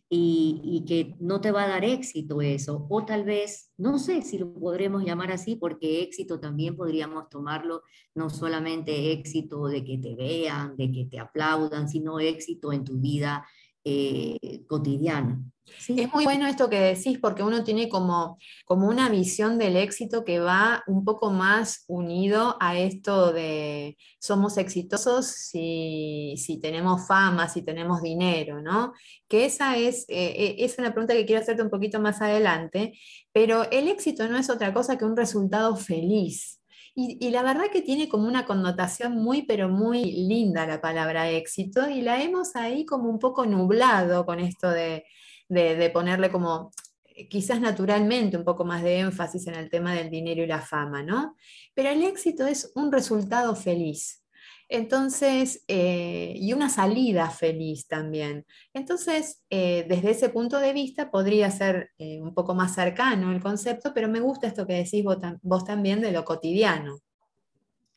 y, 0.08 0.60
y, 0.62 0.84
que 0.84 1.16
no 1.18 1.40
te 1.40 1.50
va 1.50 1.64
a 1.64 1.68
dar 1.68 1.84
éxito 1.84 2.40
eso. 2.40 2.86
O 2.88 3.04
tal 3.04 3.24
vez, 3.24 3.72
no 3.76 3.98
sé 3.98 4.22
si 4.22 4.38
lo 4.38 4.54
podremos 4.54 5.04
llamar 5.04 5.32
así, 5.32 5.56
porque 5.56 6.02
éxito 6.02 6.38
también 6.38 6.76
podríamos 6.76 7.28
tomarlo 7.28 7.82
no 8.14 8.30
solamente 8.30 9.12
éxito 9.12 9.66
de 9.66 9.82
que 9.82 9.98
te 9.98 10.14
vean, 10.14 10.76
de 10.76 10.92
que 10.92 11.06
te 11.06 11.18
aplaudan, 11.18 11.88
sino 11.88 12.20
éxito 12.20 12.72
en 12.72 12.84
tu 12.84 13.00
vida 13.00 13.44
eh, 13.88 14.64
cotidiana. 14.66 15.40
Es 15.88 16.12
muy 16.12 16.24
bueno 16.24 16.46
esto 16.46 16.68
que 16.68 16.80
decís 16.80 17.18
porque 17.20 17.44
uno 17.44 17.62
tiene 17.62 17.88
como, 17.88 18.38
como 18.64 18.88
una 18.88 19.08
visión 19.08 19.58
del 19.58 19.76
éxito 19.76 20.24
que 20.24 20.40
va 20.40 20.82
un 20.88 21.04
poco 21.04 21.30
más 21.30 21.84
unido 21.86 22.56
a 22.60 22.76
esto 22.78 23.32
de 23.32 23.96
somos 24.18 24.58
exitosos 24.58 25.26
si, 25.26 26.36
tenemos 26.60 27.06
fama, 27.06 27.48
si 27.48 27.62
tenemos 27.62 28.02
dinero, 28.02 28.60
¿no? 28.60 28.92
Que 29.28 29.44
esa 29.44 29.76
es, 29.76 30.04
eh, 30.08 30.34
eh, 30.36 30.56
es 30.58 30.78
una 30.78 30.92
pregunta 30.92 31.14
que 31.14 31.26
quiero 31.26 31.42
hacerte 31.42 31.62
un 31.62 31.70
poquito 31.70 32.00
más 32.00 32.20
adelante, 32.20 32.98
pero 33.32 33.70
el 33.70 33.88
éxito 33.88 34.28
no 34.28 34.36
es 34.36 34.50
otra 34.50 34.72
cosa 34.74 34.98
que 34.98 35.04
un 35.04 35.16
resultado 35.16 35.76
feliz. 35.76 36.55
Y, 36.98 37.28
la 37.28 37.42
verdad 37.42 37.66
que 37.70 37.82
tiene 37.82 38.08
como 38.08 38.26
una 38.26 38.46
connotación 38.46 39.18
muy, 39.22 39.42
pero 39.42 39.68
muy 39.68 40.02
linda 40.02 40.66
la 40.66 40.80
palabra 40.80 41.28
éxito 41.30 41.90
y 41.90 42.00
la 42.00 42.22
hemos 42.22 42.56
ahí 42.56 42.86
como 42.86 43.10
un 43.10 43.18
poco 43.18 43.44
nublado 43.44 44.24
con 44.24 44.40
esto 44.40 44.70
de, 44.70 45.04
de, 45.50 45.90
ponerle 45.90 46.30
como 46.32 46.72
eh, 47.04 47.28
quizás 47.28 47.60
naturalmente 47.60 48.38
un 48.38 48.44
poco 48.44 48.64
más 48.64 48.82
de 48.82 49.00
énfasis 49.00 49.46
en 49.46 49.56
el 49.56 49.68
tema 49.68 49.92
del 49.92 50.08
dinero 50.08 50.42
y 50.42 50.46
la 50.46 50.62
fama, 50.62 51.02
¿no? 51.02 51.36
Pero 51.74 51.90
el 51.90 52.02
éxito 52.02 52.46
es 52.46 52.72
un 52.74 52.90
resultado 52.90 53.54
feliz. 53.54 54.22
Entonces, 54.68 55.64
eh, 55.68 56.32
y 56.37 56.52
una 56.52 56.68
salida 56.70 57.30
feliz 57.30 57.87
también. 57.87 58.44
Entonces, 58.75 59.42
eh, 59.50 59.87
desde 59.88 60.11
ese 60.11 60.28
punto 60.30 60.58
de 60.58 60.73
vista 60.73 61.11
podría 61.11 61.50
ser 61.50 61.90
eh, 61.99 62.20
un 62.20 62.35
poco 62.35 62.54
más 62.54 62.75
cercano 62.75 63.32
el 63.32 63.40
concepto, 63.42 63.92
pero 63.94 64.08
me 64.08 64.20
gusta 64.20 64.46
esto 64.49 64.66
que 64.66 64.75
decís 64.75 65.04
vos 65.42 65.64
también 65.64 66.00
de 66.00 66.12
lo 66.12 66.25
cotidiano. 66.25 66.99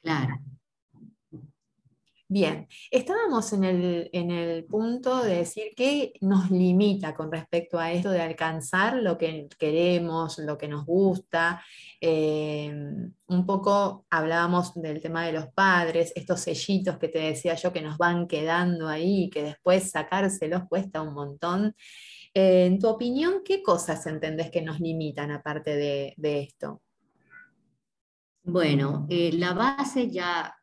Claro. 0.03 0.35
Bien, 2.31 2.67
estábamos 2.91 3.51
en 3.53 3.63
el, 3.63 4.63
punto 4.65 5.23
de 5.23 5.37
decir 5.37 5.73
qué 5.75 6.13
nos 6.21 6.51
limita 6.51 7.15
con 7.15 7.31
respecto 7.31 7.79
a 7.79 7.91
esto 7.91 8.11
de 8.11 8.21
alcanzar 8.21 8.97
lo 8.97 9.17
que 9.17 9.47
queremos, 9.57 10.37
lo 10.37 10.55
que 10.55 10.67
nos 10.67 10.85
gusta. 10.85 11.63
Eh, 11.99 12.71
un 13.25 13.45
poco 13.47 14.05
hablábamos 14.11 14.75
del 14.75 15.01
tema 15.01 15.25
de 15.25 15.33
los 15.33 15.47
padres, 15.47 16.13
estos 16.15 16.41
sellitos 16.41 16.99
que 16.99 17.07
te 17.07 17.17
decía 17.17 17.55
yo 17.55 17.73
que 17.73 17.81
nos 17.81 17.97
van 17.97 18.27
quedando 18.27 18.87
ahí 18.87 19.23
y 19.23 19.29
que 19.31 19.41
después 19.41 19.89
sacárselos 19.89 20.65
cuesta 20.69 21.01
un 21.01 21.15
montón. 21.15 21.75
Eh, 22.35 22.67
en 22.67 22.77
tu 22.77 22.89
opinión, 22.89 23.41
¿qué 23.43 23.63
cosas 23.63 24.05
entendés 24.05 24.51
que 24.51 24.61
nos 24.61 24.79
limitan 24.79 25.31
aparte 25.31 25.75
de, 25.75 26.41
esto? 26.41 26.83
Bueno, 28.43 29.07
eh, 29.09 29.31
la 29.33 29.53
base 29.53 30.11
ya 30.11 30.55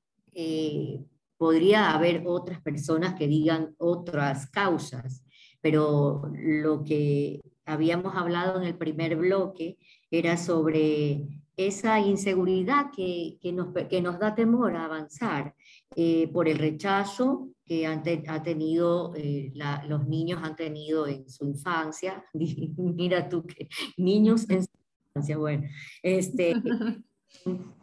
podría 1.37 1.93
haber 1.93 2.23
otras 2.26 2.61
personas 2.62 3.14
que 3.14 3.26
digan 3.26 3.75
otras 3.78 4.50
causas, 4.50 5.25
pero 5.61 6.23
lo 6.33 6.85
que 6.85 7.40
habíamos 7.64 8.14
hablado 8.14 8.61
en 8.61 8.66
el 8.69 8.76
primer 8.76 9.16
bloque 9.16 9.76
era 10.11 10.37
sobre 10.37 11.26
esa 11.57 12.00
inseguridad 12.00 12.90
que, 12.95 13.38
que, 13.40 13.52
nos, 13.52 13.69
que 13.88 14.02
nos 14.02 14.19
da 14.19 14.35
temor 14.35 14.76
a 14.76 14.85
avanzar 14.85 15.55
eh, 15.95 16.28
por 16.28 16.49
el 16.49 16.59
rechazo 16.59 17.49
que 17.64 17.87
han 17.87 18.02
ha 18.28 18.43
tenido, 18.43 19.12
eh, 19.16 19.52
los 19.88 20.07
niños 20.07 20.40
han 20.43 20.55
tenido 20.55 21.07
en 21.07 21.28
su 21.28 21.47
infancia. 21.47 22.25
Mira 22.33 23.28
tú 23.28 23.45
que 23.45 23.69
niños 23.97 24.49
en 24.49 24.62
su 24.62 24.71
infancia, 25.09 25.37
bueno, 25.37 25.66
este, 26.02 26.55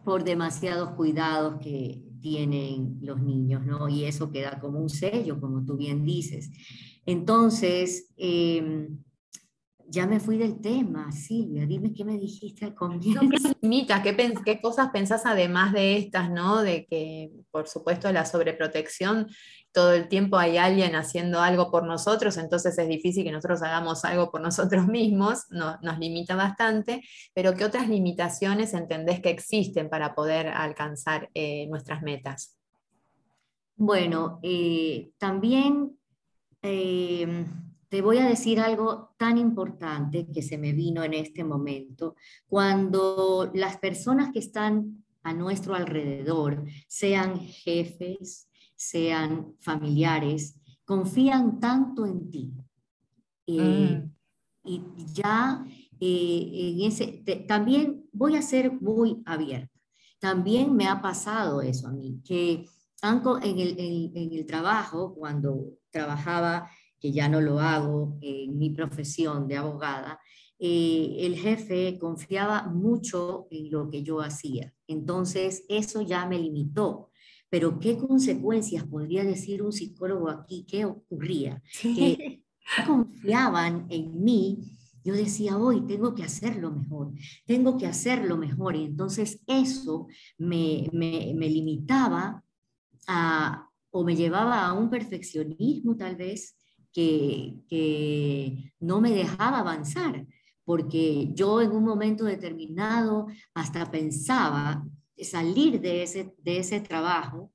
por 0.05 0.23
demasiados 0.23 0.91
cuidados 0.91 1.59
que 1.59 2.01
tienen 2.23 2.97
los 3.01 3.21
niños, 3.21 3.63
¿no? 3.65 3.87
Y 3.87 4.05
eso 4.05 4.31
queda 4.31 4.59
como 4.59 4.79
un 4.79 4.89
sello, 4.89 5.39
como 5.39 5.63
tú 5.63 5.77
bien 5.77 6.03
dices. 6.05 6.49
Entonces, 7.05 8.09
eh, 8.17 8.87
ya 9.93 10.07
me 10.07 10.19
fui 10.19 10.37
del 10.37 10.59
tema, 10.59 11.11
Silvia, 11.11 11.67
dime 11.67 11.93
qué 11.93 12.03
me 12.03 12.17
dijiste 12.17 12.65
al 12.65 12.73
comienzo. 12.73 13.19
¿qué, 13.61 14.33
¿qué, 14.43 14.61
cosas 14.61 14.89
pensás 14.91 15.25
además 15.25 15.73
de 15.73 15.97
estas, 15.97 16.31
¿no? 16.31 16.61
De 16.61 16.85
que, 16.87 17.31
por 17.51 17.67
supuesto, 17.67 18.11
la 18.11 18.25
sobreprotección, 18.25 19.27
todo 19.73 19.93
el 19.93 20.07
tiempo 20.07 20.37
hay 20.37 20.57
alguien 20.57 20.95
haciendo 20.95 21.41
algo 21.41 21.71
por 21.71 21.85
nosotros, 21.85 22.37
entonces 22.37 22.77
es 22.77 22.87
difícil 22.87 23.23
que 23.23 23.31
nosotros 23.31 23.61
hagamos 23.63 24.05
algo 24.05 24.31
por 24.31 24.41
nosotros 24.49 24.87
mismos, 24.87 25.45
no, 25.49 25.77
nos 25.81 25.99
limita 25.99 26.35
bastante, 26.35 27.01
pero 27.33 27.55
¿qué 27.55 27.65
otras 27.65 27.89
limitaciones 27.89 28.73
entendés 28.73 29.19
que 29.19 29.31
existen 29.31 29.89
para 29.89 30.15
poder 30.15 30.47
alcanzar 30.47 31.29
eh, 31.33 31.67
nuestras 31.67 32.01
metas? 32.01 32.57
Bueno, 33.75 34.39
eh, 34.43 35.11
también... 35.17 35.97
Eh, 36.61 37.45
te 37.89 38.01
voy 38.01 38.17
a 38.17 38.25
decir 38.25 38.59
algo 38.59 39.13
tan 39.17 39.37
importante 39.37 40.25
que 40.33 40.41
se 40.41 40.57
me 40.57 40.73
vino 40.73 41.03
en 41.03 41.13
este 41.13 41.43
momento. 41.43 42.15
Cuando 42.47 43.51
las 43.53 43.77
personas 43.77 44.31
que 44.33 44.39
están 44.39 45.03
a 45.21 45.31
nuestro 45.31 45.75
alrededor, 45.75 46.65
sean 46.87 47.39
jefes, 47.39 48.49
sean 48.89 49.55
familiares, 49.59 50.59
confían 50.85 51.59
tanto 51.59 52.05
en 52.05 52.29
ti. 52.29 52.53
Eh, 53.47 54.01
mm. 54.01 54.13
Y 54.65 54.81
ya 55.13 55.65
eh, 55.99 56.49
en 56.53 56.81
ese, 56.81 57.23
también 57.47 58.05
voy 58.11 58.35
a 58.35 58.41
ser 58.41 58.71
muy 58.81 59.21
abierta. 59.25 59.69
También 60.19 60.73
me 60.73 60.87
ha 60.87 61.01
pasado 61.01 61.61
eso 61.61 61.87
a 61.87 61.91
mí, 61.91 62.21
que 62.23 62.65
en 63.01 63.59
el, 63.59 64.11
en 64.15 64.33
el 64.33 64.45
trabajo, 64.45 65.13
cuando 65.13 65.73
trabajaba 65.89 66.69
que 66.99 67.11
ya 67.11 67.27
no 67.27 67.41
lo 67.41 67.59
hago 67.59 68.17
en 68.21 68.57
mi 68.57 68.69
profesión 68.69 69.45
de 69.45 69.57
abogada, 69.57 70.21
eh, 70.57 71.17
el 71.19 71.35
jefe 71.35 71.97
confiaba 71.99 72.69
mucho 72.69 73.47
en 73.51 73.69
lo 73.69 73.89
que 73.89 74.03
yo 74.03 74.21
hacía. 74.21 74.73
Entonces, 74.87 75.65
eso 75.67 76.01
ya 76.01 76.25
me 76.25 76.39
limitó. 76.39 77.09
Pero, 77.53 77.79
¿qué 77.79 77.99
consecuencias 77.99 78.83
podría 78.83 79.23
decir 79.23 79.61
un 79.61 79.71
psicólogo 79.71 80.27
aquí? 80.27 80.65
¿Qué 80.67 80.85
ocurría? 80.85 81.61
Que 81.83 82.41
confiaban 82.87 83.85
en 83.91 84.23
mí. 84.23 84.57
Yo 85.03 85.13
decía, 85.13 85.59
hoy 85.59 85.85
tengo 85.85 86.15
que 86.15 86.23
hacerlo 86.23 86.71
mejor, 86.71 87.11
tengo 87.45 87.77
que 87.77 87.85
hacerlo 87.85 88.37
mejor. 88.37 88.75
Y 88.75 88.85
entonces 88.85 89.39
eso 89.45 90.07
me, 90.39 90.89
me, 90.93 91.35
me 91.35 91.47
limitaba 91.47 92.43
a, 93.05 93.69
o 93.91 94.03
me 94.03 94.15
llevaba 94.15 94.65
a 94.65 94.73
un 94.73 94.89
perfeccionismo 94.89 95.95
tal 95.95 96.15
vez, 96.15 96.57
que, 96.91 98.73
no 98.79 98.99
me 98.99 99.11
dejaba 99.11 99.59
avanzar, 99.59 100.25
porque 100.65 101.29
yo 101.35 101.61
en 101.61 101.69
un 101.69 101.83
momento 101.83 102.25
determinado 102.25 103.27
hasta 103.53 103.91
pensaba 103.91 104.83
salir 105.21 105.79
de 105.81 106.03
ese, 106.03 106.33
de 106.39 106.57
ese 106.57 106.79
trabajo, 106.79 107.51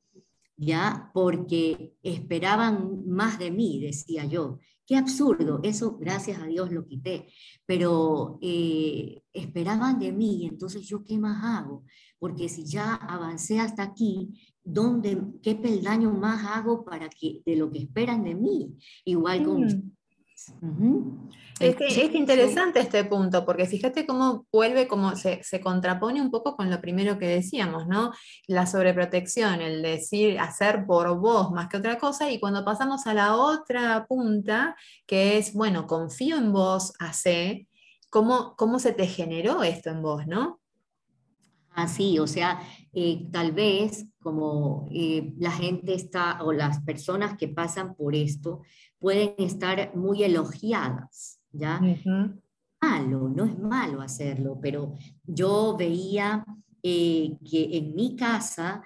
ya, 0.56 1.10
porque 1.14 1.94
esperaban 2.02 3.06
más 3.06 3.38
de 3.38 3.50
mí, 3.50 3.80
decía 3.80 4.24
yo. 4.24 4.58
Qué 4.86 4.96
absurdo, 4.96 5.60
eso 5.62 5.98
gracias 5.98 6.40
a 6.40 6.46
Dios 6.46 6.72
lo 6.72 6.86
quité, 6.86 7.28
pero 7.66 8.38
eh, 8.40 9.22
esperaban 9.34 9.98
de 9.98 10.12
mí, 10.12 10.46
entonces 10.46 10.88
yo 10.88 11.04
qué 11.04 11.18
más 11.18 11.44
hago, 11.44 11.84
porque 12.18 12.48
si 12.48 12.64
ya 12.64 12.94
avancé 12.94 13.60
hasta 13.60 13.82
aquí, 13.82 14.30
¿dónde, 14.64 15.20
qué 15.42 15.54
peldaño 15.54 16.10
más 16.10 16.42
hago 16.46 16.86
para 16.86 17.10
que 17.10 17.42
de 17.44 17.56
lo 17.56 17.70
que 17.70 17.80
esperan 17.80 18.24
de 18.24 18.34
mí? 18.34 18.78
Igual 19.04 19.44
con... 19.44 19.97
Es, 21.60 21.76
es, 21.80 22.14
interesante 22.14 22.78
este 22.78 23.04
punto, 23.04 23.44
porque 23.44 23.66
fíjate 23.66 24.06
cómo 24.06 24.46
vuelve, 24.52 24.86
cómo 24.86 25.16
se, 25.16 25.42
se, 25.42 25.60
contrapone 25.60 26.20
un 26.20 26.30
poco 26.30 26.56
con 26.56 26.70
lo 26.70 26.80
primero 26.80 27.18
que 27.18 27.26
decíamos, 27.26 27.88
¿no? 27.88 28.12
La 28.46 28.66
sobreprotección, 28.66 29.60
el 29.60 29.82
decir, 29.82 30.38
hacer 30.38 30.86
por 30.86 31.18
vos 31.18 31.50
más 31.50 31.68
que 31.68 31.78
otra 31.78 31.98
cosa, 31.98 32.30
y 32.30 32.38
cuando 32.38 32.64
pasamos 32.64 33.06
a 33.08 33.14
la 33.14 33.34
otra 33.34 34.06
punta, 34.06 34.76
que 35.06 35.38
es, 35.38 35.52
bueno, 35.52 35.86
confío 35.88 36.36
en 36.36 36.52
vos, 36.52 36.92
hace, 37.00 37.66
¿cómo, 38.08 38.54
cómo 38.56 38.78
se 38.78 38.92
te 38.92 39.06
generó 39.06 39.64
esto 39.64 39.90
en 39.90 40.02
vos, 40.02 40.26
¿no? 40.28 40.60
Así, 41.78 42.18
o 42.18 42.26
sea, 42.26 42.60
eh, 42.92 43.28
tal 43.30 43.52
vez 43.52 44.04
como 44.18 44.88
eh, 44.90 45.32
la 45.38 45.52
gente 45.52 45.94
está 45.94 46.42
o 46.42 46.52
las 46.52 46.82
personas 46.82 47.36
que 47.38 47.46
pasan 47.46 47.94
por 47.94 48.16
esto 48.16 48.62
pueden 48.98 49.34
estar 49.38 49.94
muy 49.94 50.24
elogiadas, 50.24 51.40
¿ya? 51.52 51.80
Malo, 52.82 53.28
no 53.28 53.44
es 53.44 53.56
malo 53.56 54.00
hacerlo, 54.00 54.58
pero 54.60 54.94
yo 55.22 55.76
veía 55.78 56.44
eh, 56.82 57.36
que 57.48 57.78
en 57.78 57.94
mi 57.94 58.16
casa 58.16 58.82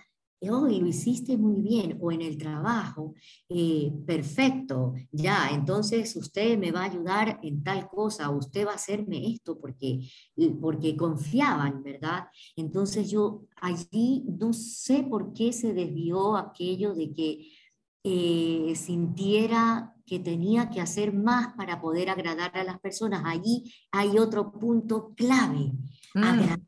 hoy 0.51 0.81
lo 0.81 0.87
hiciste 0.87 1.37
muy 1.37 1.61
bien, 1.61 1.99
o 2.01 2.11
en 2.11 2.23
el 2.23 2.37
trabajo, 2.37 3.15
eh, 3.49 3.93
perfecto, 4.07 4.95
ya, 5.11 5.51
entonces 5.53 6.17
usted 6.17 6.59
me 6.59 6.73
va 6.73 6.81
a 6.81 6.91
ayudar 6.91 7.39
en 7.43 7.63
tal 7.63 7.89
cosa, 7.89 8.31
usted 8.31 8.67
va 8.67 8.73
a 8.73 8.77
hacerme 8.77 9.33
esto 9.33 9.59
porque, 9.59 10.09
porque 10.61 10.97
confiaban, 10.97 11.83
¿verdad? 11.83 12.27
Entonces 12.57 13.11
yo 13.11 13.45
allí 13.61 14.25
no 14.39 14.53
sé 14.53 15.03
por 15.03 15.33
qué 15.33 15.53
se 15.53 15.73
desvió 15.75 16.37
aquello 16.37 16.95
de 16.95 17.13
que 17.13 17.49
eh, 18.05 18.75
sintiera 18.75 19.95
que 20.05 20.19
tenía 20.19 20.71
que 20.71 20.81
hacer 20.81 21.13
más 21.13 21.55
para 21.55 21.81
poder 21.81 22.11
agradar 22.11 22.57
a 22.57 22.65
las 22.65 22.81
personas. 22.81 23.23
Allí 23.25 23.73
hay 23.93 24.19
otro 24.19 24.53
punto 24.53 25.15
clave, 25.15 25.73
mm. 26.15 26.23
agradar 26.23 26.61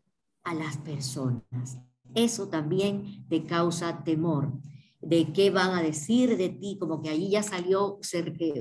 a 0.45 0.55
las 0.55 0.77
personas 0.79 1.79
eso 2.15 2.49
también 2.49 3.27
te 3.29 3.45
causa 3.45 4.05
temor 4.05 4.53
de 5.01 5.33
qué 5.33 5.51
van 5.51 5.71
a 5.75 5.83
decir 5.83 6.37
de 6.37 6.49
ti, 6.49 6.79
como 6.81 7.03
que 7.03 7.11
ahí 7.11 7.31
ya 7.31 7.43
salió 7.43 7.99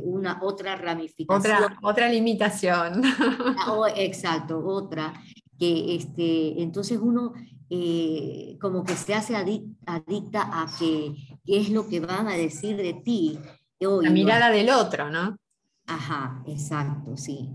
una 0.03 0.39
otra 0.41 0.75
ramificación. 0.75 1.55
Otra, 1.55 1.77
otra 1.81 2.09
limitación. 2.09 3.01
Exacto, 3.95 4.61
otra, 4.65 5.13
que 5.57 5.95
este, 5.95 6.61
entonces 6.61 6.99
uno 7.01 7.33
eh, 7.69 8.57
como 8.61 8.83
que 8.83 8.95
se 8.95 9.13
hace 9.13 9.35
adicta 9.35 10.41
a 10.41 10.67
que, 10.77 11.15
qué 11.45 11.57
es 11.59 11.69
lo 11.69 11.87
que 11.87 11.99
van 11.99 12.27
a 12.27 12.33
decir 12.33 12.77
de 12.77 12.93
ti. 12.93 13.39
La 13.79 14.09
mirada 14.09 14.49
del 14.49 14.69
otro, 14.69 15.09
¿no? 15.09 15.37
Ajá, 15.87 16.43
exacto, 16.47 17.17
sí. 17.17 17.49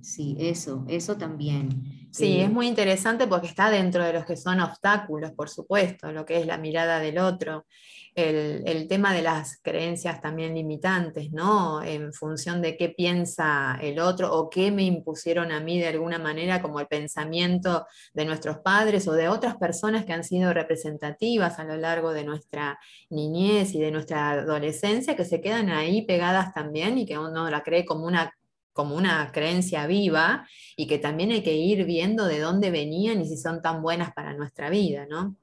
Sí, 0.00 0.36
eso, 0.38 0.84
eso 0.88 1.16
también. 1.16 1.99
Sí, 2.12 2.40
es 2.40 2.50
muy 2.50 2.66
interesante 2.66 3.28
porque 3.28 3.46
está 3.46 3.70
dentro 3.70 4.04
de 4.04 4.12
los 4.12 4.24
que 4.24 4.36
son 4.36 4.60
obstáculos, 4.60 5.30
por 5.32 5.48
supuesto, 5.48 6.10
lo 6.10 6.24
que 6.24 6.38
es 6.40 6.46
la 6.46 6.58
mirada 6.58 6.98
del 6.98 7.18
otro, 7.18 7.66
el, 8.14 8.88
tema 8.88 9.14
de 9.14 9.22
las 9.22 9.60
creencias 9.62 10.20
también 10.20 10.54
limitantes, 10.54 11.30
¿no? 11.32 11.82
En 11.82 12.12
función 12.12 12.60
de 12.60 12.76
qué 12.76 12.88
piensa 12.88 13.78
el 13.80 14.00
otro 14.00 14.32
o 14.34 14.50
qué 14.50 14.72
me 14.72 14.82
impusieron 14.82 15.52
a 15.52 15.60
mí 15.60 15.78
de 15.78 15.88
alguna 15.88 16.18
manera, 16.18 16.60
como 16.60 16.80
el 16.80 16.88
pensamiento 16.88 17.86
de 18.12 18.24
nuestros 18.24 18.58
padres 18.58 19.06
o 19.06 19.12
de 19.12 19.28
otras 19.28 19.56
personas 19.56 20.04
que 20.04 20.12
han 20.12 20.24
sido 20.24 20.52
representativas 20.52 21.58
a 21.60 21.64
lo 21.64 21.76
largo 21.76 22.12
de 22.12 22.24
nuestra 22.24 22.78
niñez 23.08 23.74
y 23.74 23.80
de 23.80 23.92
nuestra 23.92 24.32
adolescencia, 24.32 25.16
que 25.16 25.24
se 25.24 25.40
quedan 25.40 25.70
ahí 25.70 26.02
pegadas 26.02 26.52
también 26.52 26.98
y 26.98 27.06
que 27.06 27.18
uno 27.18 27.48
la 27.48 27.62
cree 27.62 27.84
como 27.84 28.06
una 28.06 28.32
como 28.72 28.96
una 28.96 29.30
creencia 29.32 29.86
viva 29.86 30.46
y 30.76 30.86
que 30.86 30.98
también 30.98 31.32
hay 31.32 31.42
que 31.42 31.54
ir 31.54 31.84
viendo 31.84 32.26
de 32.26 32.38
dónde 32.38 32.70
venían 32.70 33.20
y 33.20 33.26
si 33.26 33.36
son 33.36 33.62
tan 33.62 33.82
buenas 33.82 34.12
para 34.12 34.34
nuestra 34.34 34.70
vida, 34.70 35.06
¿no? 35.08 35.36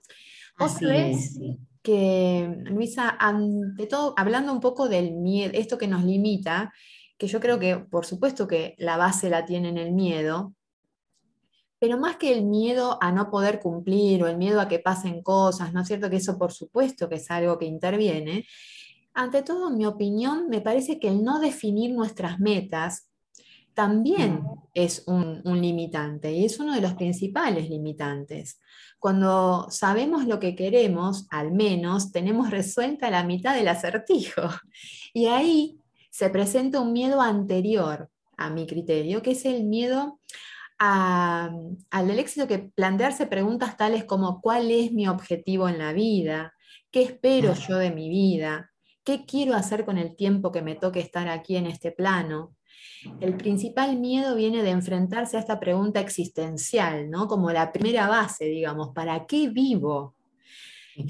Así 0.57 0.85
es. 0.89 1.39
que, 1.83 2.49
Luisa, 2.65 3.15
ante 3.19 3.85
todo, 3.85 4.13
hablando 4.17 4.51
un 4.51 4.59
poco 4.59 4.89
del 4.89 5.13
miedo, 5.13 5.51
esto 5.53 5.77
que 5.77 5.87
nos 5.87 6.03
limita, 6.03 6.73
que 7.17 7.27
yo 7.27 7.39
creo 7.39 7.59
que 7.59 7.77
por 7.77 8.05
supuesto 8.05 8.47
que 8.47 8.75
la 8.77 8.97
base 8.97 9.29
la 9.29 9.45
tiene 9.45 9.69
en 9.69 9.77
el 9.77 9.91
miedo, 9.91 10.53
pero 11.79 11.97
más 11.97 12.17
que 12.17 12.33
el 12.33 12.45
miedo 12.45 12.97
a 13.01 13.11
no 13.11 13.29
poder 13.29 13.59
cumplir 13.59 14.23
o 14.23 14.27
el 14.27 14.37
miedo 14.37 14.59
a 14.59 14.67
que 14.67 14.79
pasen 14.79 15.21
cosas, 15.21 15.73
¿no 15.73 15.81
es 15.81 15.87
cierto? 15.87 16.09
Que 16.09 16.15
eso 16.17 16.37
por 16.37 16.51
supuesto 16.51 17.07
que 17.07 17.15
es 17.15 17.29
algo 17.29 17.57
que 17.59 17.65
interviene. 17.65 18.47
Ante 19.13 19.43
todo, 19.43 19.69
en 19.69 19.77
mi 19.77 19.85
opinión, 19.85 20.47
me 20.49 20.61
parece 20.61 20.99
que 20.99 21.07
el 21.07 21.23
no 21.23 21.39
definir 21.39 21.91
nuestras 21.91 22.39
metas 22.39 23.09
también 23.77 24.41
es 24.73 25.03
un, 25.05 25.43
limitante 25.43 26.31
y 26.31 26.45
es 26.45 26.59
uno 26.59 26.73
de 26.73 26.81
los 26.81 26.95
principales 26.95 27.69
limitantes. 27.69 28.59
Cuando 28.97 29.67
sabemos 29.69 30.25
lo 30.25 30.39
que 30.39 30.55
queremos, 30.55 31.27
al 31.29 31.51
menos 31.51 32.11
tenemos 32.11 32.49
resuelta 32.49 33.11
la 33.11 33.23
mitad 33.23 33.53
del 33.55 33.67
acertijo. 33.67 34.41
Y 35.13 35.27
ahí 35.27 35.79
se 36.09 36.31
presenta 36.31 36.79
un 36.79 36.91
miedo 36.91 37.21
anterior 37.21 38.09
a 38.35 38.49
mi 38.49 38.65
criterio, 38.65 39.21
que 39.21 39.31
es 39.31 39.45
el 39.45 39.63
miedo 39.65 40.19
al 40.79 42.19
éxito 42.19 42.47
que 42.47 42.57
plantearse 42.57 43.27
preguntas 43.27 43.77
tales 43.77 44.05
como 44.05 44.41
¿cuál 44.41 44.71
es 44.71 44.91
mi 44.91 45.07
objetivo 45.07 45.69
en 45.69 45.77
la 45.77 45.93
vida? 45.93 46.55
¿Qué 46.89 47.03
espero 47.03 47.53
yo 47.53 47.77
de 47.77 47.91
mi 47.91 48.09
vida? 48.09 48.71
¿Qué 49.03 49.23
quiero 49.25 49.53
hacer 49.53 49.85
con 49.85 49.99
el 49.99 50.15
tiempo 50.15 50.51
que 50.51 50.63
me 50.63 50.73
toque 50.73 50.99
estar 50.99 51.27
aquí 51.29 51.57
en 51.57 51.67
este 51.67 51.91
plano? 51.91 52.56
El 53.19 53.35
principal 53.35 53.97
miedo 53.97 54.35
viene 54.35 54.63
de 54.63 54.71
enfrentarse 54.71 55.37
a 55.37 55.39
esta 55.39 55.59
pregunta 55.59 55.99
existencial, 55.99 57.09
¿no? 57.09 57.27
Como 57.27 57.51
la 57.51 57.71
primera 57.71 58.07
base, 58.07 58.45
digamos, 58.45 58.89
¿para 58.93 59.25
qué 59.25 59.49
vivo? 59.49 60.15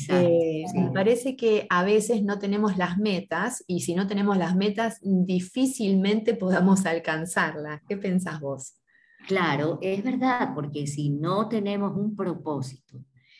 Eh, 0.10 0.66
me 0.76 0.92
parece 0.92 1.38
que 1.38 1.66
a 1.70 1.84
veces 1.84 2.22
no 2.22 2.40
tenemos 2.40 2.78
las 2.78 2.98
metas 2.98 3.64
y 3.68 3.82
si 3.82 3.96
no 3.96 4.06
tenemos 4.06 4.38
las 4.38 4.54
metas 4.54 5.00
difícilmente 5.02 6.34
podamos 6.34 6.86
alcanzarlas. 6.86 7.82
¿Qué 7.88 7.96
pensás 7.96 8.42
vos? 8.42 8.74
Claro, 9.28 9.80
es 9.82 10.04
verdad, 10.04 10.54
porque 10.54 10.88
si 10.88 11.10
no 11.10 11.48
tenemos 11.48 11.96
un 11.96 12.16
propósito, 12.16 13.00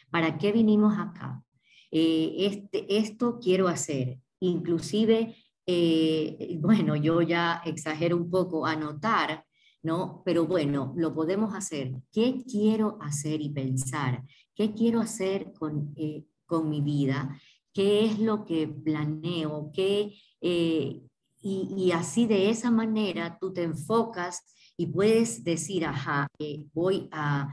¿para 0.10 0.38
qué 0.38 0.54
vinimos 0.54 0.98
acá? 0.98 1.44
Eh, 1.92 2.34
este, 2.40 2.98
esto 2.98 3.40
quiero 3.42 3.68
hacer, 3.68 4.20
inclusive 4.40 5.36
eh, 5.70 6.58
bueno, 6.62 6.96
yo 6.96 7.22
ya 7.22 7.62
exagero 7.66 8.16
un 8.16 8.30
poco, 8.30 8.66
anotar, 8.66 9.46
¿no? 9.84 10.22
Pero 10.26 10.48
bueno, 10.48 10.94
lo 10.96 11.14
podemos 11.14 11.54
hacer. 11.54 11.94
¿Qué 12.12 12.44
quiero 12.50 12.98
hacer 13.02 13.42
y 13.42 13.50
pensar? 13.50 14.24
¿Qué 14.56 14.74
quiero 14.74 15.02
hacer 15.02 15.52
con, 15.52 15.94
eh, 15.98 16.24
con 16.46 16.70
mi 16.70 16.80
vida? 16.80 17.38
¿Qué 17.74 18.06
es 18.06 18.18
lo 18.18 18.46
que 18.46 18.66
planeo? 18.68 19.70
¿Qué, 19.74 20.14
eh, 20.40 21.02
y, 21.42 21.92
así 21.92 22.26
de 22.28 22.50
esa 22.50 22.72
manera 22.72 23.38
tú 23.40 23.54
te 23.54 23.64
enfocas 23.64 24.44
y 24.78 24.88
puedes 24.88 25.44
decir, 25.44 25.86
ajá, 25.86 26.28
voy 26.74 27.08
a 27.12 27.50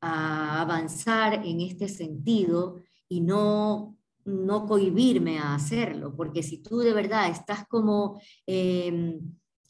avanzar 0.00 1.46
en 1.46 1.60
este 1.60 1.88
sentido 1.88 2.82
y 3.08 3.20
no 3.20 3.93
no 4.24 4.66
cohibirme 4.66 5.38
a 5.38 5.54
hacerlo, 5.54 6.14
porque 6.16 6.42
si 6.42 6.58
tú 6.58 6.78
de 6.78 6.92
verdad 6.92 7.30
estás 7.30 7.66
como, 7.68 8.20
em, 8.46 9.20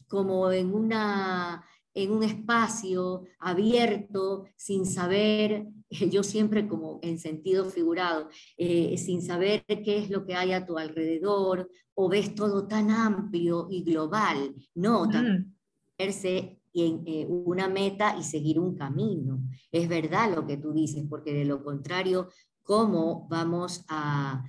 como 0.07 0.51
en, 0.51 0.73
una, 0.73 1.63
en 1.93 2.11
un 2.11 2.23
espacio 2.23 3.23
abierto, 3.39 4.45
sin 4.55 4.85
saber, 4.85 5.67
yo 6.11 6.23
siempre 6.23 6.67
como 6.67 6.99
en 7.01 7.19
sentido 7.19 7.65
figurado, 7.65 8.29
eh, 8.57 8.97
sin 8.97 9.21
saber 9.21 9.65
qué 9.65 9.97
es 9.97 10.09
lo 10.09 10.25
que 10.25 10.35
hay 10.35 10.53
a 10.53 10.65
tu 10.65 10.77
alrededor, 10.77 11.69
o 11.93 12.09
ves 12.09 12.35
todo 12.35 12.67
tan 12.67 12.91
amplio 12.91 13.67
y 13.69 13.83
global, 13.83 14.53
no, 14.73 15.05
mm. 15.05 15.53
verse 15.97 16.59
en 16.73 17.03
eh, 17.05 17.25
una 17.25 17.69
meta 17.69 18.17
y 18.19 18.23
seguir 18.23 18.59
un 18.59 18.75
camino. 18.75 19.41
Es 19.71 19.87
verdad 19.87 20.35
lo 20.35 20.45
que 20.45 20.57
tú 20.57 20.73
dices, 20.73 21.05
porque 21.09 21.33
de 21.33 21.45
lo 21.45 21.63
contrario 21.63 22.29
cómo 22.65 23.27
vamos 23.29 23.85
a, 23.87 24.43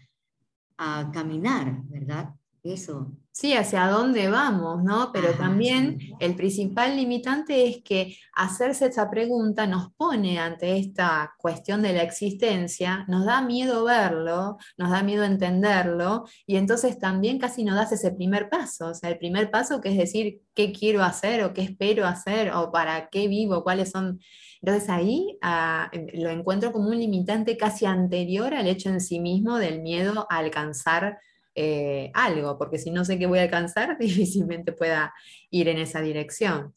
a 0.78 1.10
caminar, 1.12 1.82
¿verdad? 1.84 2.34
Eso. 2.64 3.12
Sí, 3.30 3.52
hacia 3.52 3.86
dónde 3.88 4.28
vamos, 4.28 4.82
¿no? 4.82 5.10
Pero 5.12 5.34
también 5.34 5.98
el 6.20 6.34
principal 6.34 6.96
limitante 6.96 7.68
es 7.68 7.82
que 7.84 8.16
hacerse 8.34 8.86
esa 8.86 9.10
pregunta 9.10 9.66
nos 9.66 9.92
pone 9.92 10.38
ante 10.38 10.78
esta 10.78 11.34
cuestión 11.38 11.82
de 11.82 11.92
la 11.92 12.02
existencia, 12.02 13.04
nos 13.08 13.26
da 13.26 13.42
miedo 13.42 13.84
verlo, 13.84 14.56
nos 14.78 14.90
da 14.90 15.02
miedo 15.02 15.22
entenderlo, 15.22 16.24
y 16.46 16.56
entonces 16.56 16.98
también 16.98 17.38
casi 17.38 17.62
no 17.62 17.74
das 17.74 17.92
ese 17.92 18.10
primer 18.10 18.48
paso, 18.48 18.88
o 18.88 18.94
sea, 18.94 19.10
el 19.10 19.18
primer 19.18 19.50
paso 19.50 19.82
que 19.82 19.90
es 19.90 19.98
decir 19.98 20.40
qué 20.54 20.72
quiero 20.72 21.04
hacer 21.04 21.44
o 21.44 21.52
qué 21.52 21.60
espero 21.60 22.06
hacer 22.06 22.50
o 22.52 22.72
para 22.72 23.10
qué 23.10 23.28
vivo, 23.28 23.62
cuáles 23.62 23.90
son 23.90 24.18
entonces 24.62 24.88
ahí 24.88 25.38
ah, 25.42 25.88
em, 25.92 26.06
lo 26.14 26.30
encuentro 26.30 26.72
como 26.72 26.88
un 26.88 26.98
limitante 26.98 27.56
casi 27.56 27.86
anterior 27.86 28.54
al 28.54 28.66
hecho 28.66 28.88
en 28.88 29.00
sí 29.00 29.20
mismo 29.20 29.58
del 29.58 29.82
miedo 29.82 30.26
a 30.30 30.38
alcanzar 30.38 31.18
eh, 31.54 32.10
algo, 32.14 32.58
porque 32.58 32.78
si 32.78 32.90
no 32.90 33.04
sé 33.04 33.18
qué 33.18 33.26
voy 33.26 33.38
a 33.38 33.42
alcanzar, 33.42 33.96
difícilmente 33.98 34.72
pueda 34.72 35.14
ir 35.50 35.68
en 35.68 35.78
esa 35.78 36.00
dirección. 36.00 36.74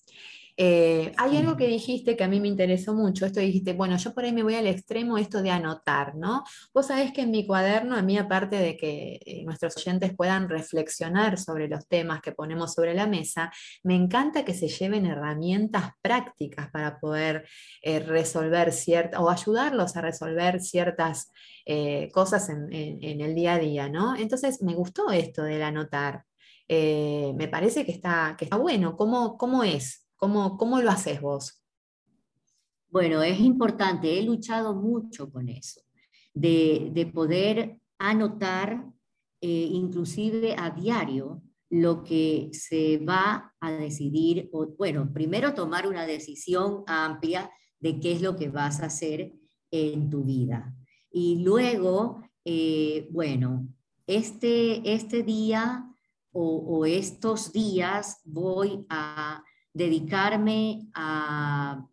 Eh, 0.62 1.14
hay 1.16 1.38
algo 1.38 1.56
que 1.56 1.68
dijiste 1.68 2.18
que 2.18 2.24
a 2.26 2.28
mí 2.28 2.42
me 2.42 2.50
interesó 2.50 2.94
mucho, 2.94 3.26
esto 3.26 3.40
dijiste, 3.40 3.72
bueno, 3.72 3.96
yo 3.96 4.14
por 4.14 4.26
ahí 4.26 4.34
me 4.34 4.44
voy 4.44 4.56
al 4.56 4.68
extremo 4.68 5.18
esto 5.18 5.42
de 5.42 5.52
anotar, 5.52 6.16
¿no? 6.16 6.44
Vos 6.74 6.88
sabés 6.88 7.14
que 7.14 7.22
en 7.22 7.32
mi 7.32 7.48
cuaderno, 7.48 7.96
a 7.96 8.02
mí 8.02 8.18
aparte 8.18 8.58
de 8.58 8.76
que 8.76 9.22
eh, 9.26 9.44
nuestros 9.46 9.78
oyentes 9.78 10.14
puedan 10.14 10.50
reflexionar 10.50 11.38
sobre 11.38 11.70
los 11.70 11.88
temas 11.88 12.20
que 12.20 12.34
ponemos 12.34 12.74
sobre 12.74 12.94
la 12.94 13.08
mesa, 13.08 13.54
me 13.84 13.96
encanta 13.96 14.44
que 14.44 14.54
se 14.54 14.68
lleven 14.68 15.06
herramientas 15.06 15.92
prácticas 16.02 16.70
para 16.72 17.00
poder 17.00 17.48
eh, 17.82 18.02
resolver 18.02 18.74
ciertas, 18.74 19.22
o 19.22 19.30
ayudarlos 19.30 19.96
a 19.96 20.02
resolver 20.02 20.60
ciertas 20.60 21.32
cosas 22.12 22.50
en, 22.50 22.72
el 22.72 23.36
día 23.36 23.54
a 23.54 23.60
día, 23.60 23.90
¿no? 23.90 24.16
Entonces 24.16 24.60
me 24.64 24.74
gustó 24.74 25.12
esto 25.12 25.44
del 25.44 25.62
anotar. 25.62 26.24
me 26.68 27.48
parece 27.50 27.86
que 27.86 27.92
está, 27.92 28.36
que 28.38 28.46
está 28.46 28.58
bueno. 28.58 28.98
¿Cómo, 28.98 29.38
¿Cómo 29.38 29.64
es? 29.64 30.09
¿Cómo, 30.20 30.82
lo 30.82 30.92
haces 30.92 31.22
vos? 31.22 31.64
Bueno, 32.90 33.24
es 33.24 33.40
importante, 33.40 34.20
he 34.20 34.24
luchado 34.24 34.76
mucho 34.76 35.32
con 35.32 35.48
eso, 35.48 35.82
de, 36.34 37.10
poder 37.14 37.80
anotar 37.98 38.86
eh, 39.42 39.70
inclusive 39.72 40.56
a 40.58 40.72
diario 40.72 41.42
lo 41.70 42.04
que 42.04 42.50
se 42.52 42.98
va 42.98 43.56
a 43.62 43.72
decidir, 43.72 44.50
bueno, 44.78 45.12
primero 45.14 45.54
tomar 45.54 45.88
una 45.88 46.06
decisión 46.06 46.84
amplia 46.88 47.50
de 47.80 48.00
qué 48.00 48.12
es 48.12 48.22
lo 48.22 48.36
que 48.36 48.50
vas 48.50 48.82
a 48.82 48.88
hacer 48.88 49.34
en 49.72 50.10
tu 50.10 50.24
vida. 50.24 50.76
Y 51.12 51.44
luego, 51.44 52.24
eh, 52.44 53.08
bueno, 53.12 53.68
este, 54.08 54.94
este 54.94 55.24
día 55.24 55.86
o, 56.32 56.86
estos 56.86 57.52
días 57.52 58.22
voy 58.24 58.86
a 58.90 59.44
dedicarme 59.74 60.88
a, 60.94 61.86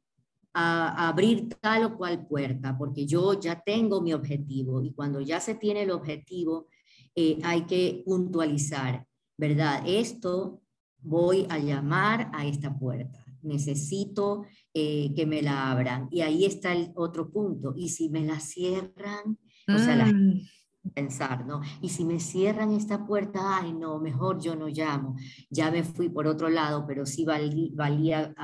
abrir 0.59 1.51
tal 1.61 1.85
o 1.85 1.97
cual 1.99 2.27
puerta, 2.27 2.79
porque 2.79 3.05
yo 3.05 3.39
ya 3.39 3.61
tengo 3.61 4.01
mi 4.01 4.15
objetivo 4.15 4.81
y 4.81 4.91
cuando 4.95 5.21
ya 5.21 5.39
se 5.39 5.55
tiene 5.55 5.83
el 5.83 5.91
objetivo 5.91 6.69
eh, 7.15 7.39
hay 7.43 7.67
que 7.67 8.03
puntualizar, 8.07 9.07
¿verdad? 9.37 9.83
Esto 9.87 10.62
voy 10.99 11.47
a 11.51 11.59
llamar 11.59 12.31
a 12.33 12.47
esta 12.47 12.75
puerta, 12.75 13.23
necesito 13.43 14.47
eh, 14.73 15.12
que 15.15 15.27
me 15.27 15.43
la 15.43 15.71
abran. 15.71 16.09
Y 16.11 16.23
ahí 16.23 16.47
está 16.47 16.73
el 16.73 16.91
otro 16.95 17.31
punto, 17.31 17.75
y 17.77 17.91
si 17.91 18.09
me 18.09 18.25
la 18.25 18.41
cierran, 18.41 19.39
mm 19.69 20.41
pensar, 20.90 21.46
¿no? 21.46 21.61
Y 21.81 21.88
si 21.88 22.05
me 22.05 22.20
cierran 22.20 22.72
esta 22.72 23.07
puerta, 23.07 23.59
ay, 23.59 23.72
no, 23.72 23.99
mejor 23.99 24.40
yo 24.40 24.57
no 24.57 24.68
llamo. 24.68 25.16
Ya 25.51 25.70
me 25.70 25.83
fui 25.83 26.09
por 26.09 26.27
otro 26.27 26.49
lado, 26.49 26.85
pero 26.87 27.07
sí 27.07 27.25
valía 27.25 28.35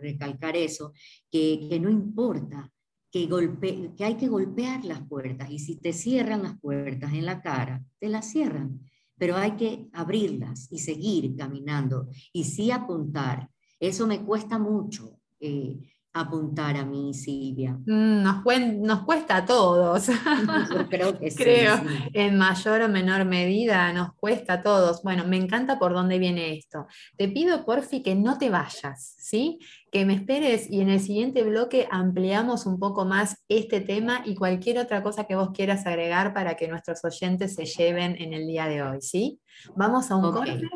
recalcar 0.00 0.56
eso, 0.56 0.92
que, 1.30 1.66
que 1.68 1.80
no 1.80 1.90
importa, 1.90 2.70
que, 3.10 3.26
golpe, 3.26 3.92
que 3.96 4.04
hay 4.04 4.16
que 4.16 4.28
golpear 4.28 4.84
las 4.84 5.06
puertas 5.06 5.50
y 5.50 5.58
si 5.58 5.76
te 5.76 5.92
cierran 5.92 6.42
las 6.42 6.58
puertas 6.58 7.12
en 7.12 7.26
la 7.26 7.42
cara, 7.42 7.84
te 7.98 8.08
las 8.08 8.30
cierran, 8.30 8.80
pero 9.18 9.36
hay 9.36 9.52
que 9.52 9.88
abrirlas 9.92 10.66
y 10.72 10.78
seguir 10.78 11.36
caminando 11.36 12.08
y 12.32 12.44
sí 12.44 12.70
apuntar. 12.70 13.50
Eso 13.78 14.06
me 14.06 14.24
cuesta 14.24 14.58
mucho. 14.58 15.18
Eh, 15.38 15.78
apuntar 16.12 16.76
a 16.76 16.84
mí, 16.84 17.14
Silvia? 17.14 17.72
Mm, 17.86 18.22
nos, 18.22 18.44
nos 18.78 19.02
cuesta 19.04 19.36
a 19.36 19.44
todos. 19.46 20.06
creo 20.90 21.18
que 21.18 21.30
sí. 21.30 21.42
Creo, 21.42 21.80
en 22.12 22.36
mayor 22.36 22.82
o 22.82 22.88
menor 22.88 23.24
medida 23.24 23.92
nos 23.92 24.14
cuesta 24.14 24.54
a 24.54 24.62
todos. 24.62 25.02
Bueno, 25.02 25.24
me 25.24 25.36
encanta 25.36 25.78
por 25.78 25.92
dónde 25.92 26.18
viene 26.18 26.56
esto. 26.56 26.86
Te 27.16 27.28
pido, 27.28 27.64
porfi, 27.64 28.02
que 28.02 28.14
no 28.14 28.38
te 28.38 28.50
vayas, 28.50 29.14
¿sí? 29.18 29.58
Que 29.90 30.04
me 30.04 30.14
esperes 30.14 30.70
y 30.70 30.80
en 30.80 30.90
el 30.90 31.00
siguiente 31.00 31.42
bloque 31.42 31.88
ampliamos 31.90 32.66
un 32.66 32.78
poco 32.78 33.04
más 33.04 33.42
este 33.48 33.80
tema 33.80 34.22
y 34.24 34.34
cualquier 34.34 34.78
otra 34.78 35.02
cosa 35.02 35.24
que 35.24 35.36
vos 35.36 35.50
quieras 35.52 35.86
agregar 35.86 36.34
para 36.34 36.56
que 36.56 36.68
nuestros 36.68 37.04
oyentes 37.04 37.54
se 37.54 37.64
lleven 37.64 38.16
en 38.20 38.32
el 38.32 38.46
día 38.46 38.66
de 38.66 38.82
hoy, 38.82 39.00
¿sí? 39.00 39.40
Vamos 39.76 40.10
a 40.10 40.16
un 40.16 40.32
corte 40.32 40.68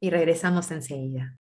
y 0.00 0.10
regresamos 0.10 0.70
enseguida. 0.70 1.38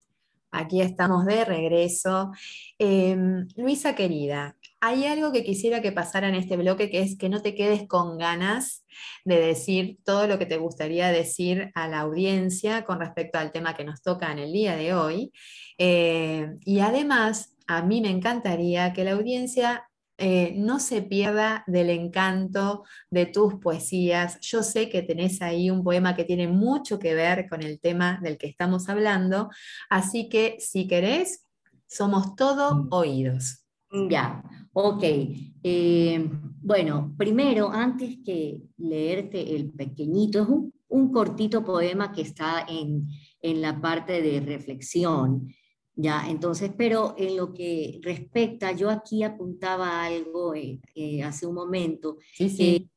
Aquí 0.51 0.81
estamos 0.81 1.25
de 1.25 1.45
regreso. 1.45 2.31
Em, 2.77 3.47
Luisa 3.55 3.95
querida, 3.95 4.55
hay 4.79 5.05
algo 5.05 5.31
que 5.31 5.43
quisiera 5.43 5.81
que 5.81 5.91
pasara 5.91 6.29
en 6.29 6.35
este 6.35 6.57
bloque, 6.57 6.89
que 6.89 7.01
es 7.01 7.17
que 7.17 7.29
no 7.29 7.41
te 7.41 7.53
quedes 7.53 7.87
con 7.87 8.17
ganas 8.17 8.85
de 9.25 9.39
decir 9.39 9.97
todo 10.03 10.27
lo 10.27 10.39
que 10.39 10.45
te 10.45 10.57
gustaría 10.57 11.09
decir 11.09 11.71
a 11.75 11.87
la 11.87 11.99
audiencia 11.99 12.85
con 12.85 12.99
respecto 12.99 13.37
al 13.37 13.51
tema 13.51 13.75
que 13.75 13.83
nos 13.83 14.01
toca 14.01 14.31
en 14.31 14.39
el 14.39 14.53
día 14.53 14.75
de 14.75 14.93
hoy. 14.93 15.31
Eh, 15.77 16.47
y 16.65 16.79
además, 16.79 17.55
a 17.67 17.83
mí 17.83 18.01
me 18.01 18.09
encantaría 18.09 18.93
que 18.93 19.03
la 19.03 19.11
audiencia 19.11 19.88
eh, 20.19 20.53
no 20.57 20.79
se 20.79 21.01
pierda 21.01 21.63
del 21.65 21.89
encanto 21.89 22.83
de 23.09 23.25
tus 23.25 23.55
poesías. 23.55 24.37
Yo 24.41 24.63
sé 24.63 24.89
que 24.89 25.01
tenés 25.01 25.41
ahí 25.41 25.69
un 25.69 25.83
poema 25.83 26.15
que 26.15 26.25
tiene 26.25 26.47
mucho 26.47 26.99
que 26.99 27.13
ver 27.13 27.47
con 27.47 27.63
el 27.63 27.79
tema 27.79 28.19
del 28.21 28.37
que 28.37 28.47
estamos 28.47 28.89
hablando, 28.89 29.49
así 29.89 30.27
que 30.27 30.57
si 30.59 30.87
querés, 30.87 31.45
somos 31.87 32.35
todo 32.35 32.75
mm. 32.75 32.87
oídos. 32.91 33.65
Ya, 34.09 34.43
ok. 34.73 35.03
Eh, 35.63 36.29
bueno, 36.61 37.15
primero, 37.17 37.71
antes 37.71 38.17
que 38.23 38.61
leerte 38.77 39.55
el 39.55 39.71
pequeñito, 39.71 40.43
es 40.43 40.49
un, 40.89 41.11
cortito 41.11 41.63
poema 41.63 42.11
que 42.11 42.21
está 42.21 42.65
en, 42.67 43.07
en 43.41 43.61
la 43.61 43.79
parte 43.79 44.21
de 44.21 44.41
reflexión. 44.41 45.47
Ya, 46.01 46.29
entonces, 46.29 46.71
pero 46.77 47.13
en 47.17 47.35
lo 47.35 47.53
que 47.53 47.99
respecta, 48.01 48.71
yo 48.71 48.89
aquí 48.89 49.21
apuntaba 49.21 50.05
algo 50.05 50.55
eh, 50.55 50.79
eh, 50.95 51.21
hace 51.23 51.45
un 51.45 51.55
momento, 51.55 52.19
sí, 52.33 52.89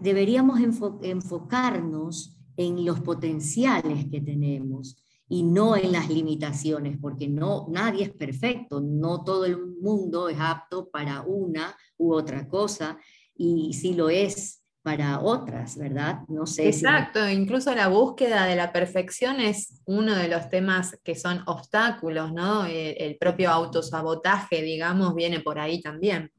deberíamos 0.00 0.58
enfocarnos 1.02 2.40
en 2.56 2.86
los 2.86 3.00
potenciales 3.00 4.06
que 4.10 4.22
tenemos 4.22 4.96
y 5.28 5.42
no 5.42 5.76
en 5.76 5.92
las 5.92 6.08
limitaciones, 6.08 6.96
porque 6.98 7.28
no, 7.28 7.66
nadie 7.68 8.04
es 8.04 8.14
perfecto, 8.14 8.80
no 8.80 9.24
todo 9.24 9.44
el 9.44 9.58
mundo 9.82 10.30
es 10.30 10.38
apto 10.40 10.88
para 10.88 11.20
una 11.20 11.76
u 11.98 12.14
otra 12.14 12.48
cosa, 12.48 12.98
y 13.36 13.74
si 13.74 13.92
lo 13.92 14.08
es, 14.08 14.57
para 14.82 15.20
otras, 15.20 15.76
¿verdad? 15.76 16.20
No 16.28 16.46
sé. 16.46 16.68
Exacto, 16.68 17.28
incluso 17.28 17.74
la 17.74 17.88
búsqueda 17.88 18.46
de 18.46 18.56
la 18.56 18.72
perfección 18.72 19.40
es 19.40 19.82
uno 19.86 20.14
de 20.14 20.28
los 20.28 20.48
temas 20.48 20.98
que 21.04 21.14
son 21.14 21.42
obstáculos, 21.46 22.32
¿no? 22.32 22.64
El, 22.64 23.16
propio 23.18 23.50
autosabotaje, 23.50 24.62
digamos, 24.62 25.14
viene 25.14 25.40
por 25.40 25.58
ahí 25.58 25.80
también. 25.80 26.30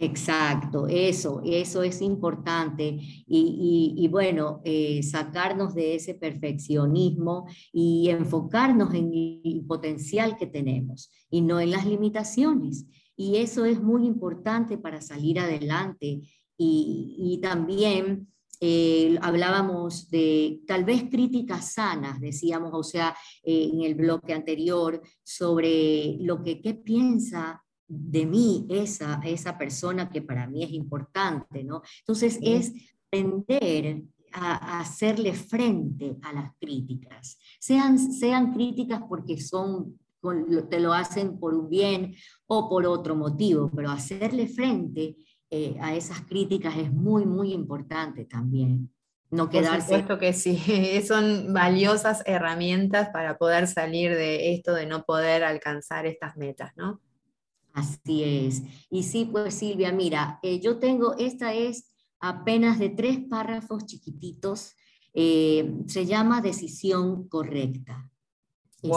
Exacto, 0.00 0.86
eso, 0.86 1.42
eso 1.44 1.82
es 1.82 2.00
importante. 2.00 2.98
Y, 3.26 4.08
bueno, 4.12 4.60
eh, 4.64 5.02
sacarnos 5.02 5.74
de 5.74 5.96
ese 5.96 6.14
perfeccionismo 6.14 7.46
y 7.72 8.10
enfocarnos 8.10 8.94
en 8.94 9.10
el 9.12 9.64
potencial 9.66 10.36
que 10.36 10.46
tenemos 10.46 11.10
y 11.30 11.40
no 11.40 11.58
en 11.58 11.72
las 11.72 11.84
limitaciones. 11.84 12.86
Y 13.16 13.38
eso 13.38 13.64
es 13.64 13.82
muy 13.82 14.06
importante 14.06 14.78
para 14.78 15.00
salir 15.00 15.40
adelante 15.40 16.20
y, 16.58 17.38
también 17.40 18.26
eh, 18.60 19.16
hablábamos 19.22 20.10
de 20.10 20.60
tal 20.66 20.84
vez 20.84 21.04
críticas 21.08 21.72
sanas, 21.74 22.20
decíamos, 22.20 22.72
o 22.74 22.82
sea, 22.82 23.16
eh, 23.44 23.70
en 23.72 23.82
el 23.82 23.94
bloque 23.94 24.34
anterior, 24.34 25.00
sobre 25.22 26.16
lo 26.20 26.42
que 26.42 26.60
qué 26.60 26.74
piensa 26.74 27.62
de 27.86 28.26
mí 28.26 28.66
esa, 28.68 29.20
esa 29.24 29.56
persona 29.56 30.10
que 30.10 30.20
para 30.20 30.46
mí 30.48 30.64
es 30.64 30.72
importante, 30.72 31.62
¿no? 31.62 31.82
Entonces 32.00 32.38
es 32.42 32.72
aprender 33.06 34.02
a, 34.32 34.80
hacerle 34.80 35.32
frente 35.32 36.16
a 36.22 36.32
las 36.32 36.52
críticas, 36.60 37.38
sean, 37.60 37.98
sean 38.12 38.52
críticas 38.52 39.02
porque 39.08 39.40
son 39.40 39.96
te 40.68 40.80
lo 40.80 40.92
hacen 40.92 41.38
por 41.38 41.54
un 41.54 41.68
bien 41.68 42.14
o 42.46 42.68
por 42.68 42.84
otro 42.86 43.14
motivo, 43.14 43.70
pero 43.74 43.90
hacerle 43.90 44.48
frente 44.48 45.16
eh, 45.50 45.76
a 45.80 45.94
esas 45.94 46.20
críticas 46.22 46.76
es 46.76 46.92
muy, 46.92 47.24
muy 47.24 47.52
importante 47.52 48.24
también. 48.24 48.90
No 49.30 49.48
quedarse. 49.48 49.76
Por 49.76 49.82
supuesto 49.82 50.18
que 50.18 50.32
sí, 50.32 50.58
son 51.06 51.52
valiosas 51.52 52.22
herramientas 52.26 53.10
para 53.10 53.38
poder 53.38 53.66
salir 53.66 54.14
de 54.14 54.52
esto 54.54 54.74
de 54.74 54.86
no 54.86 55.04
poder 55.04 55.44
alcanzar 55.44 56.06
estas 56.06 56.36
metas, 56.36 56.72
¿no? 56.76 57.00
Así 57.72 58.24
es. 58.24 58.62
Y 58.90 59.02
sí, 59.04 59.28
pues 59.30 59.54
Silvia, 59.54 59.92
mira, 59.92 60.38
eh, 60.42 60.60
yo 60.60 60.78
tengo, 60.78 61.14
esta 61.16 61.54
es 61.54 61.94
apenas 62.20 62.78
de 62.78 62.90
tres 62.90 63.20
párrafos 63.28 63.86
chiquititos, 63.86 64.74
eh, 65.14 65.72
se 65.86 66.06
llama 66.06 66.40
Decisión 66.40 67.28
Correcta. 67.28 68.10
me 68.82 68.90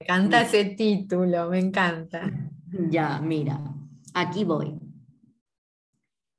encanta 0.00 0.42
ese 0.42 0.64
título, 0.66 1.48
me 1.50 1.58
encanta. 1.58 2.30
Ya, 2.90 3.20
mira, 3.20 3.72
aquí 4.14 4.42
voy. 4.42 4.83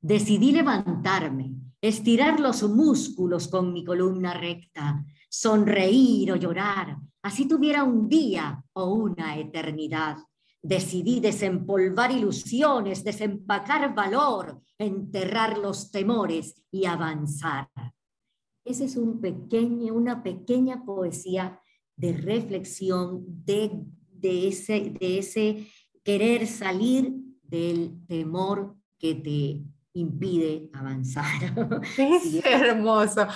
Decidí 0.08 0.52
levantarme, 0.52 1.56
estirar 1.82 2.40
los 2.40 2.62
músculos 2.62 3.48
con 3.48 3.74
mi 3.74 3.84
columna 3.84 4.36
recta, 4.36 5.04
sonreír 5.28 6.32
o 6.32 6.36
llorar, 6.36 6.96
así 7.24 7.48
tuviera 7.48 7.84
un 7.84 8.08
día 8.08 8.64
o 8.74 8.94
una 8.94 9.36
eternidad. 9.36 10.18
Decidí 10.62 11.20
desempolvar 11.22 12.12
ilusiones, 12.12 13.04
desempacar 13.04 13.96
valor, 13.96 14.62
enterrar 14.78 15.58
los 15.58 15.90
temores 15.90 16.54
y 16.70 16.86
avanzar. 16.86 17.68
Esa 18.64 18.84
es 18.84 18.98
un 18.98 19.20
pequeño, 19.20 19.96
una 19.96 20.22
pequeña 20.22 20.86
poesía 20.86 21.60
de 21.96 22.14
reflexión 22.14 23.26
de, 23.44 23.88
ese 24.22 25.68
querer 26.04 26.46
salir 26.46 27.12
del 27.42 28.06
temor 28.06 28.76
que 29.00 29.16
te 29.16 29.75
impide 29.96 30.70
avanzar. 30.74 31.26
Es 31.98 32.46
hermoso. 32.46 33.28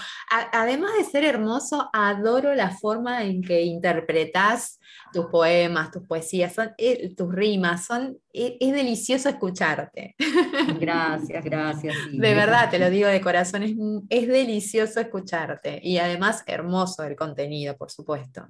además 0.52 0.92
de 0.98 1.06
ser 1.06 1.24
hermoso, 1.24 1.90
adoro 1.94 2.54
la 2.54 2.70
forma 2.72 3.24
en 3.24 3.42
que 3.42 3.64
interpretas 3.64 4.80
tus 5.12 5.26
poemas, 5.28 5.92
tus 5.92 6.04
poesías, 6.04 6.54
son, 6.54 6.72
eh, 6.78 7.16
tus 7.16 7.34
rimas, 7.34 7.86
son, 7.86 8.18
e, 8.32 8.58
es, 8.60 8.74
delicioso 8.74 9.30
escucharte. 9.30 10.16
Gracias, 10.80 11.44
gracias. 11.44 11.96
De 12.12 12.34
verdad, 12.34 12.70
te 12.70 12.78
lo 12.78 12.90
digo 12.90 13.08
de 13.08 13.22
corazón, 13.22 13.64
es, 13.64 13.76
es 14.10 14.28
delicioso 14.28 15.00
escucharte 15.00 15.80
y 15.82 15.98
además 15.98 16.44
hermoso 16.46 17.04
el 17.04 17.16
contenido, 17.16 17.76
por 17.78 17.90
supuesto. 17.90 18.48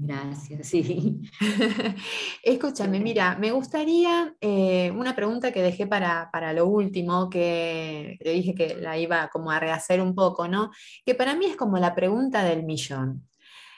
Gracias, 0.00 0.68
sí. 0.68 1.22
Escúchame, 2.42 3.00
mira, 3.00 3.36
me 3.36 3.50
gustaría 3.50 4.32
eh, 4.40 4.92
una 4.92 5.14
pregunta 5.16 5.50
que 5.50 5.60
dejé 5.60 5.88
para, 5.88 6.52
lo 6.52 6.66
último, 6.66 7.28
que 7.28 8.16
le 8.20 8.30
dije 8.30 8.54
que 8.54 8.76
la 8.76 8.96
iba 8.96 9.28
como 9.28 9.50
a 9.50 9.58
rehacer 9.58 10.00
un 10.00 10.14
poco, 10.14 10.46
¿no? 10.46 10.70
Que 11.04 11.16
para 11.16 11.34
mí 11.34 11.46
es 11.46 11.56
como 11.56 11.78
la 11.78 11.96
pregunta 11.96 12.44
del 12.44 12.62
millón. 12.62 13.28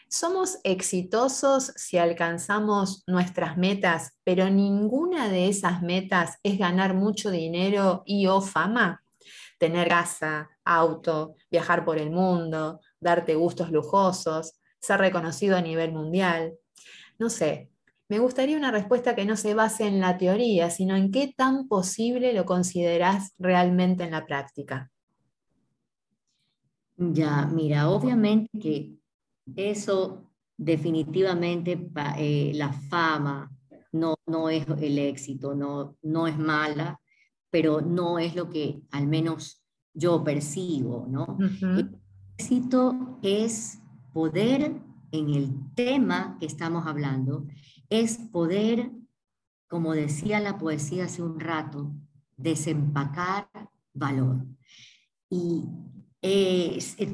¿Somos 0.09 0.59
exitosos 0.65 1.73
si 1.77 1.97
alcanzamos 1.97 3.05
nuestras 3.07 3.57
metas, 3.57 4.13
pero 4.23 4.51
ninguna 4.51 5.29
de 5.29 5.49
esas 5.49 5.83
metas 5.83 6.37
es 6.43 6.59
ganar 6.59 6.95
mucho 6.95 7.31
dinero 7.31 8.03
y 8.05 8.27
o 8.27 8.43
fama? 8.43 9.03
Tener 9.57 9.89
casa, 9.89 10.51
auto, 10.65 11.37
viajar 11.51 11.85
por 11.85 11.97
el 11.97 12.11
mundo, 12.11 12.81
darte 12.99 13.37
gustos 13.37 13.71
lujosos 13.71 14.60
ser 14.81 15.01
reconocido 15.01 15.57
a 15.57 15.63
nivel 15.63 15.93
mundial. 15.93 16.55
No 17.19 17.31
sé, 17.31 17.71
me 18.09 18.19
gustaría 18.19 18.57
una 18.57 18.73
respuesta 18.73 19.15
que 19.15 19.25
no 19.25 19.37
se 19.37 19.55
base 19.55 19.87
en 19.87 20.01
la 20.01 20.19
teoría, 20.19 20.71
sino 20.71 20.97
en 20.97 21.13
qué 21.13 21.33
tan 21.37 21.69
posible 21.69 22.33
lo 22.33 22.45
consideras 22.45 23.35
realmente 23.39 24.03
en 24.03 24.11
la 24.11 24.27
práctica. 24.27 24.91
Ya, 26.97 27.47
mira, 27.47 27.89
obviamente 27.89 28.51
que 28.61 28.97
eso 29.57 30.31
definitivamente 30.57 31.89
eh, 32.19 32.53
la 32.55 32.73
fama 32.73 33.51
no, 33.93 34.17
no 34.27 34.49
es 34.51 34.67
el 34.69 34.99
éxito, 34.99 35.55
no, 35.55 35.97
no 36.03 36.27
es 36.27 36.37
mala, 36.37 37.01
pero 37.49 37.81
no 37.81 38.19
es 38.19 38.35
lo 38.35 38.51
que 38.51 38.83
al 38.91 39.07
menos 39.07 39.63
yo 39.95 40.23
percibo, 40.23 41.07
¿no? 41.09 41.39
El 41.61 41.97
éxito 42.37 43.19
es 43.23 43.80
poder 44.13 44.81
en 45.13 45.31
el 45.31 45.75
tema 45.75 46.37
que 46.39 46.47
estamos 46.47 46.87
hablando 46.87 47.47
es 47.89 48.19
poder, 48.19 48.91
como 49.69 49.93
decía 49.93 50.41
la 50.41 50.59
poesía 50.59 51.05
hace 51.05 51.23
un 51.23 51.41
rato, 51.41 51.93
desempacar 52.37 53.49
valor. 53.93 54.47
Y 55.29 55.65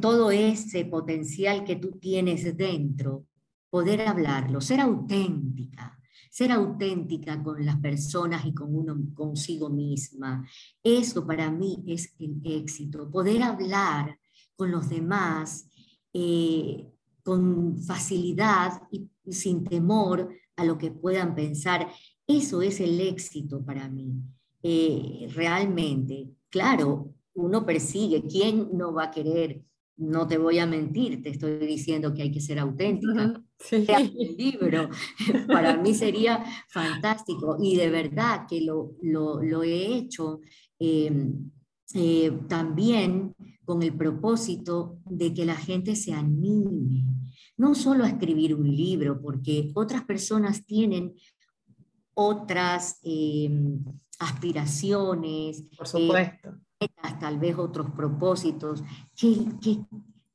todo 0.01 0.31
ese 0.31 0.85
potencial 0.85 1.65
que 1.65 1.77
tú 1.77 1.93
tienes 1.93 2.57
dentro, 2.57 3.27
poder 3.71 4.03
hablarlo, 4.03 4.61
ser 4.61 4.81
auténtica, 4.81 5.99
ser 6.31 6.53
auténtica 6.53 7.43
con 7.43 7.65
las 7.65 7.77
personas 7.77 8.45
y 8.45 8.53
con 8.53 8.75
uno 8.75 8.97
consigo 9.15 9.71
misma. 9.71 10.47
Eso 10.83 11.27
para 11.27 11.51
mí 11.51 11.83
es 11.87 12.15
el 12.19 12.41
éxito, 12.45 13.11
poder 13.11 13.43
hablar 13.43 14.19
con 14.55 14.71
los 14.71 14.89
demás 14.89 15.69
eh, 16.19 16.91
con 17.23 17.77
facilidad 17.83 18.81
y 18.91 19.07
sin 19.31 19.65
temor 19.65 20.31
a 20.57 20.65
lo 20.65 20.79
que 20.79 20.91
puedan 20.91 21.35
pensar. 21.35 21.89
Eso 22.27 22.63
es 22.63 22.81
el 22.81 22.99
éxito 23.03 23.63
para 23.63 23.87
mí. 23.91 24.15
Eh, 24.63 25.29
realmente, 25.35 26.31
claro, 26.49 27.13
uno 27.35 27.67
persigue, 27.67 28.23
¿quién 28.27 28.71
no 28.73 28.95
va 28.95 29.05
a 29.05 29.11
querer? 29.11 29.61
No 29.99 30.27
te 30.27 30.39
voy 30.39 30.59
a 30.59 30.65
mentir, 30.65 31.23
te 31.23 31.29
estoy 31.29 31.59
diciendo 31.59 32.15
que 32.15 32.23
hay 32.23 32.33
que 32.33 32.41
ser 32.41 32.61
auténtica. 32.61 33.43
Sí. 33.59 33.85
El 33.87 34.37
libro, 34.39 34.89
para 35.49 35.77
mí 35.77 35.95
sería 35.95 36.43
fantástico 36.71 37.59
y 37.61 37.77
de 37.77 37.91
verdad 37.91 38.47
que 38.49 38.63
lo, 38.63 38.95
lo, 39.03 39.63
he 39.63 39.97
hecho 39.97 40.41
eh, 40.79 41.13
eh, 41.95 42.33
también 42.49 43.35
con 43.65 43.83
el 43.83 43.95
propósito 43.95 44.99
de 45.05 45.35
que 45.35 45.45
la 45.45 45.57
gente 45.57 45.97
se 45.97 46.13
anime, 46.13 47.05
no 47.57 47.75
solo 47.75 48.05
a 48.05 48.09
escribir 48.09 48.55
un 48.55 48.75
libro, 48.75 49.21
porque 49.21 49.71
otras 49.75 50.05
personas 50.05 50.65
tienen 50.65 51.15
otras 52.15 52.99
eh, 53.03 53.51
aspiraciones, 54.19 55.63
por 55.77 55.87
supuesto, 55.87 56.55
tal 57.21 57.39
vez 57.39 57.57
otros 57.59 57.91
propósitos, 57.91 58.83
que, 59.15 59.47
que, 59.61 59.85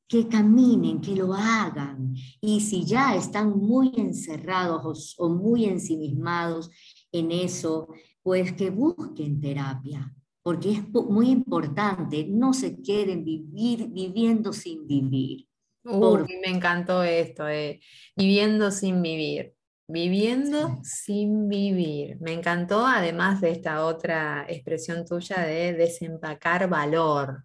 que, 0.06 0.28
caminen, 0.28 1.00
que 1.00 1.16
lo 1.16 1.34
hagan. 1.34 2.14
Y 2.40 2.60
si 2.60 2.84
ya 2.84 3.16
están 3.16 3.58
muy 3.58 3.92
encerrados 3.96 5.16
o, 5.18 5.24
o 5.26 5.28
muy 5.30 5.64
ensimismados 5.64 6.70
en 7.10 7.32
eso, 7.32 7.88
pues 8.22 8.52
que 8.52 8.70
busquen 8.70 9.40
terapia, 9.40 10.14
porque 10.42 10.72
es 10.72 10.88
muy 10.90 11.30
importante, 11.30 12.26
no 12.28 12.52
se 12.52 12.82
queden 12.82 13.24
vivir, 13.24 13.88
viviendo 13.90 14.52
sin 14.52 14.86
vivir. 14.86 15.46
me 15.84 16.50
encantó 16.50 17.02
esto, 17.02 17.48
eh, 17.48 17.80
viviendo 18.16 18.70
sin 18.70 19.02
vivir. 19.02 19.54
Viviendo 19.88 20.80
sin 20.82 21.48
vivir. 21.48 22.16
Me 22.20 22.32
encantó, 22.32 22.86
además 22.86 23.40
de 23.40 23.50
esta 23.50 23.84
otra 23.84 24.46
expresión 24.48 25.04
tuya 25.04 25.40
de 25.40 25.74
desempacar 25.74 26.68
valor. 26.68 27.44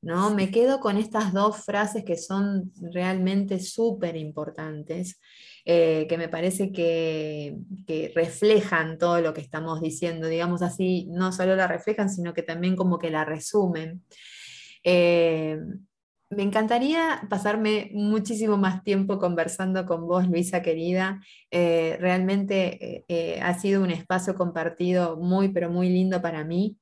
¿no? 0.00 0.34
Me 0.34 0.50
quedo 0.50 0.80
con 0.80 0.96
estas 0.96 1.32
dos 1.32 1.64
frases 1.64 2.04
que 2.04 2.16
son 2.16 2.72
realmente 2.92 3.60
súper 3.60 4.16
importantes, 4.16 5.20
eh, 5.70 6.06
que 6.08 6.16
me 6.16 6.30
parece 6.30 6.72
que, 6.72 7.58
reflejan 8.14 8.96
todo 8.96 9.20
lo 9.20 9.34
que 9.34 9.42
estamos 9.42 9.82
diciendo, 9.82 10.26
digamos 10.26 10.62
así, 10.62 11.06
no 11.10 11.30
solo 11.30 11.56
la 11.56 11.66
reflejan, 11.68 12.08
sino 12.08 12.32
que 12.32 12.42
también 12.42 12.74
como 12.74 12.98
que 12.98 13.10
la 13.10 13.26
resumen. 13.26 14.02
Eh, 14.82 15.58
me 16.30 16.42
encantaría 16.42 17.20
pasarme 17.28 17.90
muchísimo 17.92 18.56
más 18.56 18.82
tiempo 18.82 19.18
conversando 19.18 19.84
con 19.84 20.06
vos, 20.06 20.26
Luisa 20.26 20.62
querida. 20.62 21.20
Eh, 21.50 21.98
realmente 22.00 23.04
ha 23.42 23.58
sido 23.58 23.82
un 23.82 23.90
espacio 23.90 24.36
compartido 24.36 25.18
muy, 25.18 25.50
pero 25.50 25.68
muy 25.68 25.90
lindo 25.90 26.22
para 26.22 26.44
mí. 26.44 26.78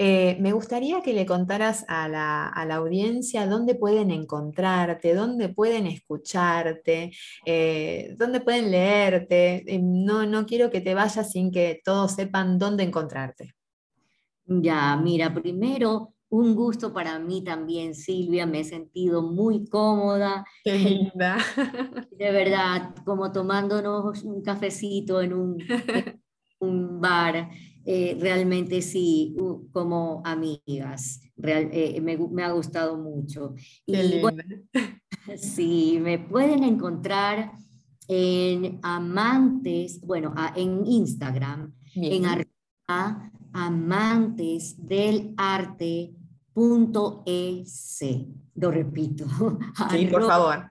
Eh, 0.00 0.36
me 0.38 0.52
gustaría 0.52 1.02
que 1.02 1.12
le 1.12 1.26
contaras 1.26 1.84
a 1.88 2.08
la, 2.08 2.46
audiencia 2.76 3.48
dónde 3.48 3.74
pueden 3.74 4.12
encontrarte, 4.12 5.12
dónde 5.12 5.48
pueden 5.48 5.88
escucharte, 5.88 7.10
eh, 7.44 8.14
dónde 8.16 8.40
pueden 8.40 8.70
leerte. 8.70 9.64
Eh, 9.66 9.80
no, 9.82 10.24
no 10.24 10.46
quiero 10.46 10.70
que 10.70 10.80
te 10.80 10.94
vayas 10.94 11.32
sin 11.32 11.50
que 11.50 11.80
todos 11.84 12.14
sepan 12.14 12.60
dónde 12.60 12.84
encontrarte. 12.84 13.56
Ya, 14.46 14.96
mira, 14.96 15.34
primero 15.34 16.14
un 16.28 16.54
gusto 16.54 16.92
para 16.92 17.18
mí 17.18 17.42
también, 17.42 17.96
Silvia. 17.96 18.46
Me 18.46 18.60
he 18.60 18.64
sentido 18.64 19.22
muy 19.22 19.66
cómoda. 19.66 20.44
Qué 20.62 20.78
linda. 20.78 21.38
De 22.12 22.30
verdad, 22.30 22.94
como 23.04 23.32
tomándonos 23.32 24.22
un 24.22 24.42
cafecito 24.42 25.20
en 25.20 25.32
un, 25.32 25.58
un 26.60 27.00
bar. 27.00 27.50
Eh, 27.90 28.18
realmente 28.20 28.82
sí, 28.82 29.34
como 29.72 30.20
amigas. 30.22 31.22
Eh, 31.42 31.98
me, 32.02 32.44
ha 32.44 32.52
gustado 32.52 32.98
mucho. 32.98 33.54
Y 33.86 34.20
bueno, 34.20 34.42
sí, 35.38 35.98
me 35.98 36.18
pueden 36.18 36.64
encontrar 36.64 37.52
en 38.06 38.78
amantes, 38.82 40.02
bueno, 40.02 40.34
en 40.54 40.84
Instagram, 40.84 41.72
en 41.94 42.26
amantes 43.54 44.86
del 44.86 45.32
arte 45.38 46.14
Lo 48.54 48.70
repito. 48.70 49.24
Sí, 49.90 50.08
por 50.08 50.26
favor. 50.26 50.70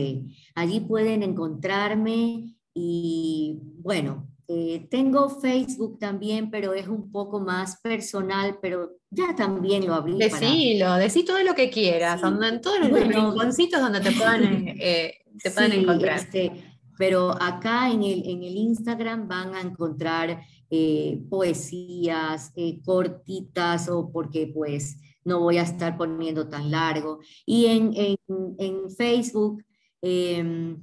Allí 0.54 0.80
pueden 0.80 1.22
encontrarme 1.22 2.56
y 2.74 3.60
bueno, 3.80 4.28
eh, 4.50 4.88
tengo 4.90 5.28
Facebook 5.28 5.98
también, 5.98 6.50
pero 6.50 6.72
es 6.72 6.88
un 6.88 7.12
poco 7.12 7.38
más 7.38 7.82
personal, 7.82 8.58
pero 8.62 8.92
ya 9.10 9.36
también 9.36 9.86
lo 9.86 9.92
abrí. 9.92 10.16
Decilo, 10.16 10.94
decí 10.94 11.22
todo 11.22 11.42
lo 11.42 11.54
que 11.54 11.68
quieras, 11.68 12.22
en 12.22 12.60
todos 12.62 12.80
los 12.80 12.90
rinconcitos 12.90 13.78
donde 13.78 14.00
te 14.00 14.10
puedan, 14.12 14.42
eh, 14.80 15.16
te 15.42 15.50
puedan 15.50 15.72
encontrar. 15.72 16.18
Este, 16.18 16.50
pero 16.96 17.30
acá 17.30 17.90
en 17.90 18.02
el, 18.02 18.26
en 18.26 18.42
el 18.42 18.56
Instagram 18.56 19.28
van 19.28 19.54
a 19.54 19.60
encontrar 19.60 20.40
eh, 20.70 21.20
poesías 21.28 22.52
cortitas 22.84 23.90
o 23.90 24.10
porque 24.10 24.46
pues 24.46 24.96
no 25.28 25.40
voy 25.40 25.58
a 25.58 25.62
estar 25.62 25.96
poniendo 25.96 26.48
tan 26.48 26.70
largo. 26.70 27.20
Y 27.44 27.66
en, 27.66 27.92
en, 27.94 28.90
Facebook, 28.90 29.62
em, 30.00 30.80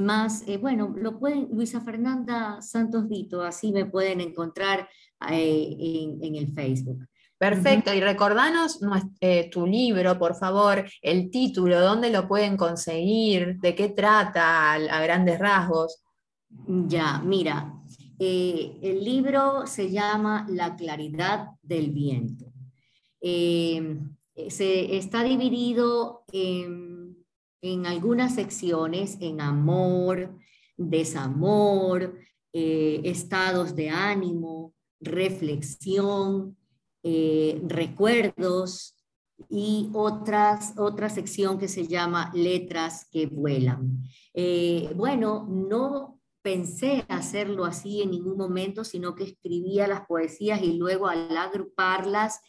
más, 0.00 0.46
eh, 0.46 0.56
bueno, 0.56 0.94
lo 0.96 1.18
pueden, 1.18 1.48
Luisa 1.52 1.80
Fernanda 1.80 2.62
Santos 2.62 3.08
Vito, 3.08 3.42
así 3.42 3.72
me 3.72 3.86
pueden 3.86 4.20
encontrar 4.20 4.88
eh, 5.30 6.16
en, 6.22 6.34
el 6.36 6.52
Facebook. 6.54 7.06
Perfecto, 7.36 7.94
y 7.94 8.00
recordanos 8.00 8.80
eh, 9.20 9.48
tu 9.50 9.66
libro, 9.66 10.18
por 10.18 10.34
favor, 10.36 10.84
el 11.02 11.30
título, 11.30 11.80
dónde 11.80 12.10
lo 12.10 12.26
pueden 12.26 12.56
conseguir, 12.56 13.58
de 13.60 13.74
qué 13.74 13.90
trata 13.90 14.72
a, 14.72 15.02
grandes 15.02 15.38
rasgos. 15.38 16.02
Ya, 16.66 17.20
mira, 17.24 17.74
el 18.18 19.04
libro 19.04 19.66
se 19.66 19.90
llama 19.90 20.46
La 20.48 20.74
claridad 20.74 21.50
del 21.62 21.90
viento. 21.90 22.46
Eh, 23.20 23.98
se 24.48 24.96
está 24.96 25.24
dividido 25.24 26.24
en, 26.32 27.16
algunas 27.86 28.34
secciones 28.34 29.18
en 29.20 29.40
amor, 29.40 30.38
desamor, 30.76 32.16
eh, 32.52 33.00
estados 33.04 33.74
de 33.74 33.90
ánimo, 33.90 34.74
reflexión, 35.00 36.56
eh, 37.02 37.60
recuerdos 37.66 38.94
y 39.48 39.90
otras, 39.92 40.74
otra 40.76 41.08
sección 41.08 41.58
que 41.58 41.68
se 41.68 41.86
llama 41.86 42.30
letras 42.34 43.08
que 43.10 43.26
vuelan. 43.26 44.02
bueno, 44.94 45.46
no 45.48 46.20
pensé 46.42 47.04
hacerlo 47.08 47.64
así 47.64 48.02
en 48.02 48.12
ningún 48.12 48.36
momento, 48.36 48.84
sino 48.84 49.14
que 49.14 49.24
escribía 49.24 49.88
las 49.88 50.06
poesías 50.06 50.62
y 50.62 50.74
luego 50.74 51.08
al 51.08 51.36
agruparlas 51.36 52.40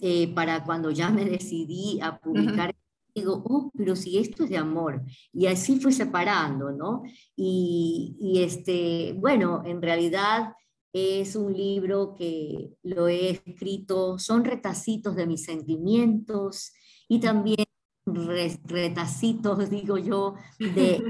eh, 0.00 0.32
para 0.34 0.64
cuando 0.64 0.90
ya 0.90 1.10
me 1.10 1.24
decidí 1.24 2.00
a 2.00 2.18
publicar, 2.18 2.74
digo, 3.14 3.42
oh, 3.44 3.70
pero 3.76 3.96
si 3.96 4.18
esto 4.18 4.44
es 4.44 4.50
de 4.50 4.56
amor. 4.56 5.02
Y 5.32 5.46
así 5.46 5.80
fui 5.80 5.92
separando, 5.92 6.70
¿no? 6.70 7.02
Y, 7.36 8.16
y 8.20 8.42
este, 8.42 9.14
bueno, 9.18 9.62
en 9.64 9.82
realidad 9.82 10.52
es 10.92 11.36
un 11.36 11.52
libro 11.52 12.14
que 12.14 12.74
lo 12.82 13.08
he 13.08 13.30
escrito, 13.30 14.18
son 14.18 14.44
retacitos 14.44 15.16
de 15.16 15.26
mis 15.26 15.44
sentimientos 15.44 16.72
y 17.08 17.20
también 17.20 17.64
retacitos, 18.64 19.70
digo 19.70 19.98
yo, 19.98 20.34
de 20.58 21.02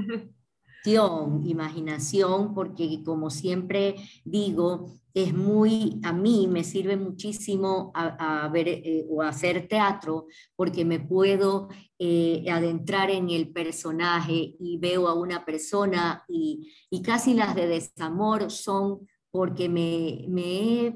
imaginación, 1.45 2.53
porque 2.53 3.03
como 3.03 3.29
siempre 3.29 3.95
digo, 4.25 4.99
es 5.13 5.33
muy, 5.33 5.99
a 6.03 6.13
mí 6.13 6.47
me 6.47 6.63
sirve 6.63 6.95
muchísimo 6.95 7.91
a, 7.95 8.47
ver 8.49 8.67
eh, 8.67 9.05
o 9.09 9.21
hacer 9.21 9.67
teatro 9.67 10.27
porque 10.55 10.85
me 10.85 10.99
puedo 10.99 11.69
eh, 11.97 12.45
adentrar 12.49 13.09
en 13.09 13.29
el 13.29 13.49
personaje 13.49 14.55
y 14.59 14.77
veo 14.77 15.07
a 15.07 15.15
una 15.15 15.45
persona 15.45 16.23
y, 16.27 16.71
y 16.89 17.01
casi 17.01 17.33
las 17.33 17.55
de 17.55 17.67
desamor 17.67 18.51
son 18.51 19.07
porque 19.31 19.69
me, 19.69 20.25
me 20.27 20.41
he 20.43 20.95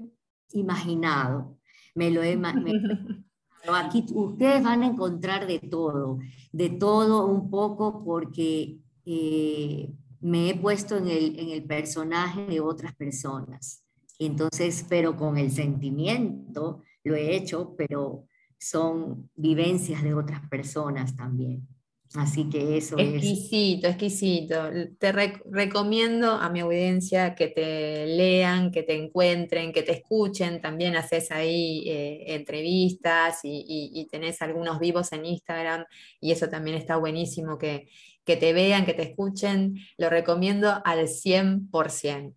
imaginado, 0.53 1.57
me 1.95 2.11
lo 2.11 2.23
he... 2.23 2.39
aquí 3.73 4.05
ustedes 4.13 4.63
van 4.63 4.83
a 4.83 4.87
encontrar 4.87 5.47
de 5.47 5.59
todo, 5.59 6.19
de 6.51 6.69
todo 6.69 7.25
un 7.27 7.49
poco 7.49 8.03
porque 8.03 8.77
eh, 9.05 9.93
me 10.19 10.49
he 10.49 10.55
puesto 10.55 10.97
en 10.97 11.07
el, 11.07 11.39
en 11.39 11.49
el 11.49 11.63
personaje 11.63 12.45
de 12.45 12.59
otras 12.59 12.95
personas. 12.95 13.82
Entonces, 14.19 14.85
pero 14.87 15.15
con 15.15 15.37
el 15.37 15.51
sentimiento 15.51 16.81
lo 17.03 17.15
he 17.15 17.35
hecho, 17.35 17.75
pero 17.77 18.27
son 18.57 19.29
vivencias 19.35 20.03
de 20.03 20.13
otras 20.13 20.47
personas 20.49 21.15
también. 21.15 21.67
Así 22.15 22.47
que 22.47 22.77
eso 22.77 22.95
exquisito, 22.97 23.87
es... 23.87 23.87
Exquisito, 23.87 23.87
exquisito. 23.87 24.69
Te 24.99 25.11
recomiendo 25.11 26.31
a 26.33 26.49
mi 26.49 26.59
audiencia 26.59 27.33
que 27.33 27.47
te 27.47 28.05
lean, 28.05 28.71
que 28.71 28.83
te 28.83 28.95
encuentren, 28.95 29.73
que 29.73 29.81
te 29.81 29.93
escuchen. 29.93 30.61
También 30.61 30.95
haces 30.95 31.31
ahí 31.31 31.83
eh, 31.87 32.35
entrevistas 32.35 33.39
y, 33.43 34.07
tenés 34.11 34.43
algunos 34.43 34.79
vivos 34.79 35.11
en 35.11 35.25
Instagram 35.25 35.85
y 36.21 36.31
eso 36.31 36.49
también 36.49 36.77
está 36.77 36.97
buenísimo 36.97 37.57
que, 37.57 37.87
que 38.23 38.37
te 38.37 38.53
vean, 38.53 38.85
que 38.85 38.93
te 38.93 39.03
escuchen. 39.03 39.79
Lo 39.97 40.09
recomiendo 40.11 40.81
al 40.85 41.07
100%. 41.07 42.35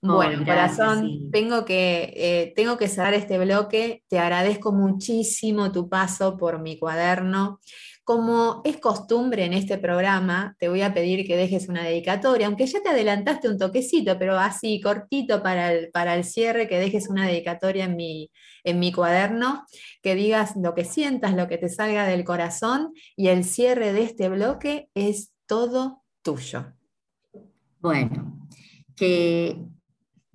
Bueno, 0.00 0.44
corazón, 0.44 1.30
tengo, 1.32 1.64
que, 1.64 2.12
eh, 2.16 2.52
tengo 2.54 2.76
que 2.76 2.86
cerrar 2.86 3.14
este 3.14 3.36
bloque. 3.38 4.04
Te 4.08 4.20
agradezco 4.20 4.72
muchísimo 4.72 5.72
tu 5.72 5.88
paso 5.88 6.36
por 6.36 6.60
mi 6.60 6.78
cuaderno. 6.78 7.58
Como 8.04 8.62
es 8.64 8.78
costumbre 8.78 9.44
en 9.44 9.52
este 9.52 9.76
programa, 9.76 10.56
te 10.60 10.68
voy 10.68 10.82
a 10.82 10.94
pedir 10.94 11.26
que 11.26 11.36
dejes 11.36 11.68
una 11.68 11.82
dedicatoria, 11.82 12.46
aunque 12.46 12.66
ya 12.66 12.80
te 12.80 12.88
adelantaste 12.88 13.48
un 13.48 13.58
toquecito, 13.58 14.18
pero 14.18 14.38
así 14.38 14.80
cortito 14.80 15.42
para 15.42 15.72
el, 15.72 15.90
para 15.90 16.14
el 16.14 16.24
cierre, 16.24 16.68
que 16.68 16.78
dejes 16.78 17.08
una 17.08 17.26
dedicatoria 17.26 17.84
en 17.84 17.96
mi, 17.96 18.30
en 18.64 18.78
mi 18.78 18.92
cuaderno, 18.92 19.66
que 20.00 20.14
digas 20.14 20.54
lo 20.56 20.74
que 20.74 20.84
sientas, 20.84 21.34
lo 21.34 21.48
que 21.48 21.58
te 21.58 21.68
salga 21.68 22.06
del 22.06 22.24
corazón 22.24 22.92
y 23.16 23.28
el 23.28 23.44
cierre 23.44 23.92
de 23.92 24.04
este 24.04 24.28
bloque 24.28 24.88
es 24.94 25.32
todo 25.46 26.02
tuyo. 26.22 26.72
Bueno, 27.80 28.38
que 28.96 29.58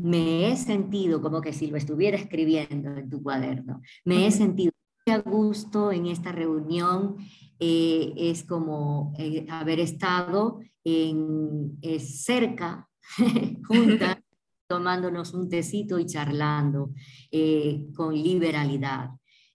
me 0.03 0.51
he 0.51 0.57
sentido 0.57 1.21
como 1.21 1.39
que 1.39 1.53
si 1.53 1.67
lo 1.67 1.77
estuviera 1.77 2.17
escribiendo 2.17 2.93
en 2.97 3.09
tu 3.09 3.23
cuaderno, 3.23 3.81
me 4.03 4.27
he 4.27 4.31
sentido 4.31 4.73
muy 5.05 5.15
a 5.15 5.19
gusto 5.19 5.93
en 5.93 6.07
esta 6.07 6.33
reunión, 6.33 7.15
eh, 7.57 8.13
es 8.17 8.43
como 8.43 9.13
eh, 9.17 9.45
haber 9.49 9.79
estado 9.79 10.59
en, 10.83 11.79
cerca, 11.99 12.89
juntas, 13.67 14.17
tomándonos 14.67 15.33
un 15.33 15.47
tecito 15.47 15.97
y 15.97 16.05
charlando 16.05 16.91
eh, 17.31 17.85
con 17.95 18.13
liberalidad. 18.13 19.11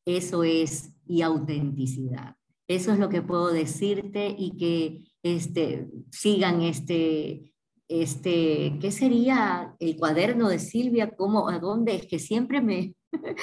Eso 0.06 0.44
es 0.44 0.94
y 1.06 1.20
autenticidad. 1.20 2.36
Eso 2.66 2.92
es 2.92 2.98
lo 2.98 3.10
que 3.10 3.20
puedo 3.20 3.48
decirte 3.48 4.34
y 4.38 4.56
que 4.56 5.12
este, 5.22 5.88
sigan 6.10 6.62
este, 6.62 7.52
este, 7.88 8.74
¿qué 8.80 8.90
sería 8.92 9.74
el 9.78 9.96
cuaderno 9.96 10.50
de 10.50 10.58
Silvia? 10.58 11.10
¿Cómo, 11.16 11.48
¿A 11.48 11.58
dónde? 11.58 11.94
Es 11.96 12.06
que 12.06 12.18
siempre 12.18 12.60
me... 12.60 12.94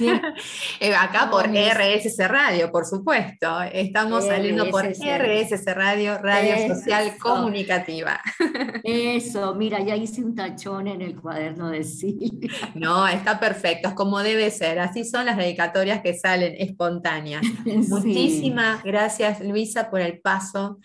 Eh, 0.80 0.94
acá 0.94 1.30
por 1.30 1.46
RSC 1.46 2.26
Radio, 2.26 2.72
por 2.72 2.84
supuesto. 2.86 3.62
Estamos 3.72 4.26
saliendo 4.26 4.68
por 4.70 4.84
RSC 4.84 5.74
Radio, 5.74 6.18
Radio 6.18 6.74
Social 6.74 7.16
Comunicativa. 7.18 8.20
Eso, 8.82 9.54
mira, 9.54 9.80
ya 9.80 9.94
hice 9.94 10.24
un 10.24 10.34
tachón 10.34 10.88
en 10.88 11.02
el 11.02 11.20
cuaderno 11.20 11.70
de 11.70 11.84
Silvia. 11.84 12.50
No, 12.74 13.06
está 13.06 13.38
perfecto, 13.38 13.90
es 13.90 13.94
como 13.94 14.20
debe 14.20 14.50
ser. 14.50 14.80
Así 14.80 15.04
son 15.04 15.26
las 15.26 15.36
dedicatorias 15.36 16.00
que 16.00 16.18
salen 16.18 16.54
espontáneas. 16.58 17.42
Muchísimas 17.64 18.82
gracias, 18.82 19.40
Luisa, 19.40 19.88
por 19.88 20.00
el 20.00 20.20
paso 20.20 20.78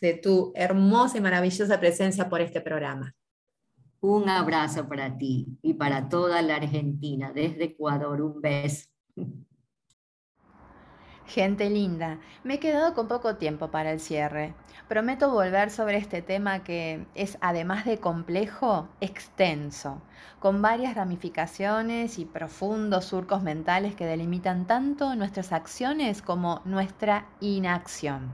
de 0.00 0.14
tu 0.14 0.52
hermosa 0.54 1.18
y 1.18 1.20
maravillosa 1.20 1.80
presencia 1.80 2.28
por 2.28 2.40
este 2.40 2.60
programa. 2.60 3.14
Un 4.00 4.28
abrazo 4.28 4.86
para 4.86 5.16
ti 5.16 5.46
y 5.62 5.74
para 5.74 6.08
toda 6.08 6.42
la 6.42 6.56
Argentina, 6.56 7.32
desde 7.32 7.64
Ecuador, 7.64 8.20
un 8.20 8.40
beso. 8.40 8.86
Gente 11.26 11.70
linda, 11.70 12.20
me 12.42 12.54
he 12.54 12.58
quedado 12.60 12.92
con 12.92 13.08
poco 13.08 13.36
tiempo 13.36 13.70
para 13.70 13.92
el 13.92 14.00
cierre. 14.00 14.54
Prometo 14.88 15.30
volver 15.30 15.70
sobre 15.70 15.96
este 15.96 16.20
tema 16.20 16.62
que 16.62 17.06
es, 17.14 17.38
además 17.40 17.86
de 17.86 17.96
complejo, 17.98 18.90
extenso, 19.00 20.02
con 20.38 20.60
varias 20.60 20.94
ramificaciones 20.94 22.18
y 22.18 22.26
profundos 22.26 23.06
surcos 23.06 23.42
mentales 23.42 23.94
que 23.94 24.04
delimitan 24.04 24.66
tanto 24.66 25.14
nuestras 25.14 25.52
acciones 25.52 26.20
como 26.20 26.60
nuestra 26.66 27.26
inacción. 27.40 28.30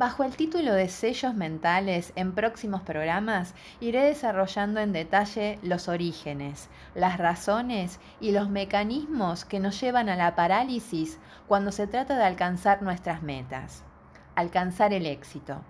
Bajo 0.00 0.24
el 0.24 0.34
título 0.34 0.72
de 0.72 0.88
sellos 0.88 1.34
mentales, 1.34 2.14
en 2.16 2.32
próximos 2.32 2.80
programas 2.80 3.54
iré 3.80 4.02
desarrollando 4.02 4.80
en 4.80 4.94
detalle 4.94 5.58
los 5.62 5.88
orígenes, 5.88 6.70
las 6.94 7.18
razones 7.18 8.00
y 8.18 8.32
los 8.32 8.48
mecanismos 8.48 9.44
que 9.44 9.60
nos 9.60 9.78
llevan 9.78 10.08
a 10.08 10.16
la 10.16 10.34
parálisis 10.34 11.18
cuando 11.46 11.70
se 11.70 11.86
trata 11.86 12.16
de 12.16 12.24
alcanzar 12.24 12.80
nuestras 12.80 13.22
metas, 13.22 13.84
alcanzar 14.36 14.94
el 14.94 15.04
éxito, 15.04 15.60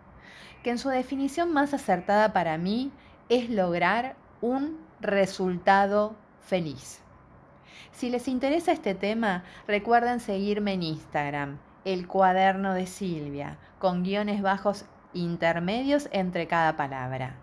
que 0.63 0.71
en 0.71 0.79
su 0.79 0.91
definición 0.91 1.53
más 1.53 1.75
acertada 1.75 2.33
para 2.33 2.57
mí 2.57 2.93
es 3.29 3.51
lograr 3.51 4.15
un 4.41 4.79
resultado 5.01 6.15
feliz. 6.41 7.01
Si 7.91 8.11
les 8.11 8.29
interesa 8.29 8.71
este 8.71 8.95
tema, 8.95 9.43
recuerden 9.67 10.21
seguirme 10.21 10.75
en 10.75 10.85
Instagram 10.85 11.59
el 11.85 12.07
cuaderno 12.07 12.75
de 12.75 12.87
Silvia, 12.87 13.59
con 13.79 14.03
guiones 14.03 14.43
bajos 14.43 14.85
intermedios 15.15 16.09
entre 16.13 16.47
cada 16.47 16.77
palabra. 16.77 17.35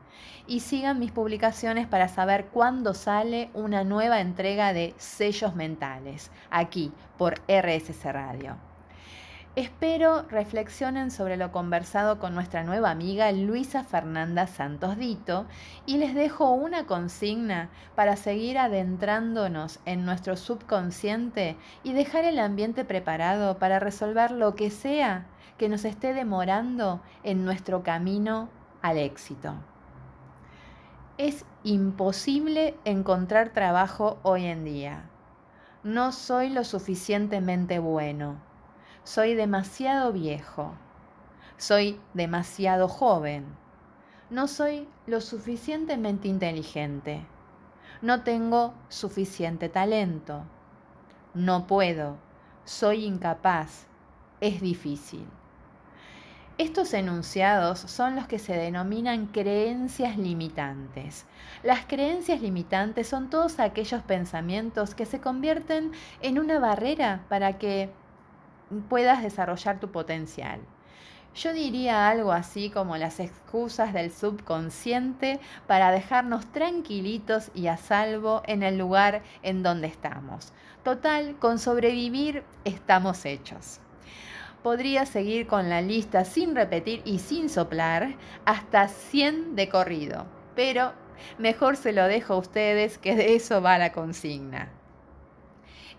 Y 0.47 0.61
sigan 0.61 0.99
mis 0.99 1.11
publicaciones 1.11 1.87
para 1.87 2.07
saber 2.07 2.45
cuándo 2.45 2.93
sale 2.93 3.49
una 3.53 3.83
nueva 3.83 4.21
entrega 4.21 4.73
de 4.73 4.93
Sellos 4.97 5.55
Mentales, 5.55 6.31
aquí 6.49 6.91
por 7.17 7.41
RSC 7.47 8.11
Radio. 8.11 8.66
Espero 9.57 10.21
reflexionen 10.29 11.09
sobre 11.09 11.35
lo 11.35 11.51
conversado 11.51 12.19
con 12.19 12.35
nuestra 12.35 12.63
nueva 12.63 12.91
amiga 12.91 13.31
Luisa 13.31 13.83
Fernanda 13.83 14.45
Santos 14.45 14.97
Dito 14.99 15.47
y 15.87 15.97
les 15.97 16.13
dejo 16.13 16.51
una 16.51 16.85
consigna 16.85 17.71
para 17.95 18.17
seguir 18.17 18.59
adentrándonos 18.59 19.79
en 19.85 20.05
nuestro 20.05 20.35
subconsciente 20.37 21.57
y 21.81 21.93
dejar 21.93 22.23
el 22.25 22.37
ambiente 22.37 22.85
preparado 22.85 23.57
para 23.57 23.79
resolver 23.79 24.29
lo 24.29 24.53
que 24.53 24.69
sea 24.69 25.25
que 25.57 25.69
nos 25.69 25.85
esté 25.85 26.13
demorando 26.13 27.01
en 27.23 27.43
nuestro 27.43 27.81
camino 27.81 28.49
al 28.83 28.99
éxito. 28.99 29.55
Es 31.17 31.45
imposible 31.63 32.75
encontrar 32.85 33.49
trabajo 33.53 34.19
hoy 34.21 34.45
en 34.45 34.63
día. 34.63 35.09
No 35.81 36.11
soy 36.11 36.49
lo 36.51 36.63
suficientemente 36.63 37.79
bueno 37.79 38.45
soy 39.07 39.35
demasiado 39.35 40.11
viejo. 40.11 40.73
Soy 41.55 41.97
demasiado 42.13 42.89
joven. 42.89 43.45
No 44.29 44.49
soy 44.49 44.85
lo 45.05 45.21
suficientemente 45.21 46.27
inteligente. 46.27 47.25
No 48.01 48.23
tengo 48.23 48.73
suficiente 48.89 49.69
talento. 49.69 50.43
No 51.33 51.67
puedo. 51.67 52.17
Soy 52.65 53.05
incapaz. 53.05 53.87
Es 54.41 54.59
difícil. 54.59 55.25
Estos 56.57 56.93
enunciados 56.93 57.79
son 57.79 58.17
los 58.17 58.27
que 58.27 58.39
se 58.39 58.57
denominan 58.57 59.27
creencias 59.27 60.17
limitantes. 60.17 61.25
Las 61.63 61.85
creencias 61.85 62.41
limitantes 62.41 63.07
son 63.07 63.29
todos 63.29 63.61
aquellos 63.61 64.03
pensamientos 64.03 64.95
que 64.95 65.05
se 65.05 65.21
convierten 65.21 65.93
en 66.21 66.39
una 66.39 66.59
barrera 66.59 67.23
para 67.29 67.57
que 67.57 67.89
puedas 68.89 69.23
desarrollar 69.23 69.79
tu 69.79 69.91
potencial. 69.91 70.59
Yo 71.35 71.53
diría 71.53 72.09
algo 72.09 72.31
así 72.31 72.71
como 72.71 72.97
las 72.97 73.19
excusas 73.19 73.93
del 73.93 74.11
subconsciente 74.11 75.39
para 75.67 75.91
dejarnos 75.91 76.51
tranquilitos 76.51 77.51
y 77.53 77.67
a 77.67 77.77
salvo 77.77 78.41
en 78.47 78.63
el 78.63 78.79
lugar 78.79 79.21
en 79.43 79.61
donde 79.61 79.85
estamos. 79.85 80.51
Total, 80.83 81.35
con 81.37 81.59
sobrevivir 81.59 82.43
estamos 82.65 83.23
hechos. 83.25 83.79
Podría 84.63 85.05
seguir 85.05 85.45
con 85.45 85.69
la 85.69 85.81
lista 85.81 86.25
sin 86.25 86.55
repetir 86.55 87.03
y 87.05 87.19
sin 87.19 87.49
soplar 87.49 88.15
hasta 88.45 88.87
100 88.87 89.55
de 89.55 89.69
corrido, 89.69 90.25
pero 90.55 90.93
mejor 91.37 91.77
se 91.77 91.93
lo 91.93 92.07
dejo 92.07 92.33
a 92.33 92.37
ustedes 92.37 92.97
que 92.97 93.15
de 93.15 93.35
eso 93.35 93.61
va 93.61 93.77
la 93.77 93.91
consigna. 93.91 94.71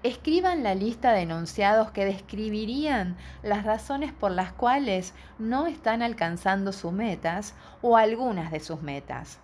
Escriban 0.04 0.62
la 0.62 0.76
lista 0.76 1.10
de 1.10 1.22
enunciados 1.22 1.90
que 1.90 2.04
describirían 2.04 3.16
las 3.42 3.64
razones 3.64 4.12
por 4.12 4.30
las 4.30 4.52
cuales 4.52 5.12
no 5.40 5.66
están 5.66 6.02
alcanzando 6.02 6.72
sus 6.72 6.92
metas 6.92 7.56
o 7.82 7.96
algunas 7.96 8.52
de 8.52 8.60
sus 8.60 8.80
metas. 8.80 9.40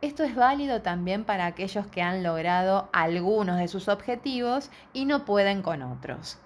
Esto 0.00 0.24
es 0.24 0.34
válido 0.34 0.80
también 0.80 1.24
para 1.24 1.44
aquellos 1.44 1.86
que 1.86 2.00
han 2.00 2.22
logrado 2.22 2.88
algunos 2.94 3.58
de 3.58 3.68
sus 3.68 3.88
objetivos 3.88 4.70
y 4.94 5.04
no 5.04 5.26
pueden 5.26 5.60
con 5.60 5.82
otros. 5.82 6.38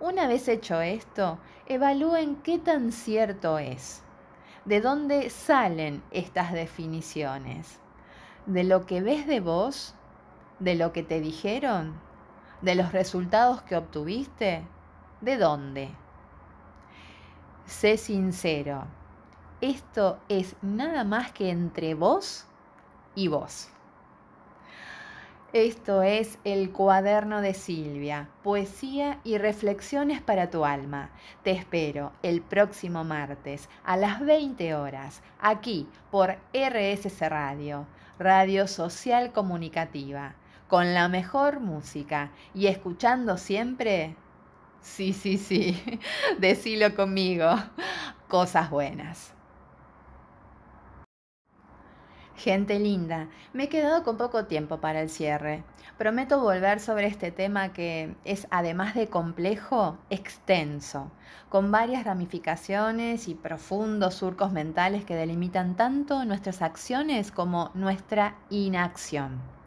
Una 0.00 0.26
vez 0.26 0.48
hecho 0.48 0.80
esto, 0.80 1.38
evalúen 1.66 2.36
qué 2.36 2.58
tan 2.58 2.92
cierto 2.92 3.58
es. 3.58 4.02
¿De 4.64 4.80
dónde 4.80 5.28
salen 5.28 6.02
estas 6.10 6.54
definiciones? 6.54 7.78
¿De 8.46 8.64
lo 8.64 8.86
que 8.86 9.02
ves 9.02 9.26
de 9.26 9.40
vos? 9.40 9.94
¿De 10.58 10.74
lo 10.74 10.94
que 10.94 11.02
te 11.02 11.20
dijeron? 11.20 12.08
¿De 12.62 12.74
los 12.74 12.92
resultados 12.92 13.62
que 13.62 13.76
obtuviste? 13.76 14.62
¿De 15.22 15.38
dónde? 15.38 15.88
Sé 17.64 17.96
sincero. 17.96 18.84
Esto 19.62 20.18
es 20.28 20.56
nada 20.60 21.04
más 21.04 21.32
que 21.32 21.50
entre 21.50 21.94
vos 21.94 22.46
y 23.14 23.28
vos. 23.28 23.70
Esto 25.52 26.02
es 26.02 26.38
el 26.44 26.70
cuaderno 26.70 27.40
de 27.40 27.54
Silvia, 27.54 28.28
poesía 28.42 29.20
y 29.24 29.38
reflexiones 29.38 30.20
para 30.20 30.48
tu 30.50 30.64
alma. 30.64 31.10
Te 31.42 31.50
espero 31.50 32.12
el 32.22 32.40
próximo 32.40 33.04
martes 33.04 33.68
a 33.82 33.96
las 33.96 34.20
20 34.20 34.74
horas, 34.74 35.22
aquí 35.40 35.88
por 36.10 36.36
RSC 36.52 37.28
Radio, 37.28 37.86
Radio 38.18 38.68
Social 38.68 39.32
Comunicativa, 39.32 40.34
con 40.70 40.94
la 40.94 41.08
mejor 41.08 41.60
música 41.60 42.30
y 42.54 42.68
escuchando 42.68 43.36
siempre... 43.36 44.14
Sí, 44.80 45.12
sí, 45.12 45.36
sí, 45.36 45.82
decilo 46.38 46.94
conmigo, 46.94 47.50
cosas 48.28 48.70
buenas. 48.70 49.34
Gente 52.36 52.78
linda, 52.78 53.28
me 53.52 53.64
he 53.64 53.68
quedado 53.68 54.02
con 54.02 54.16
poco 54.16 54.46
tiempo 54.46 54.80
para 54.80 55.02
el 55.02 55.10
cierre. 55.10 55.64
Prometo 55.98 56.40
volver 56.40 56.80
sobre 56.80 57.08
este 57.08 57.32
tema 57.32 57.74
que 57.74 58.14
es, 58.24 58.46
además 58.50 58.94
de 58.94 59.08
complejo, 59.08 59.98
extenso, 60.08 61.10
con 61.50 61.70
varias 61.70 62.04
ramificaciones 62.04 63.28
y 63.28 63.34
profundos 63.34 64.14
surcos 64.14 64.52
mentales 64.52 65.04
que 65.04 65.16
delimitan 65.16 65.76
tanto 65.76 66.24
nuestras 66.24 66.62
acciones 66.62 67.30
como 67.30 67.70
nuestra 67.74 68.36
inacción. 68.48 69.59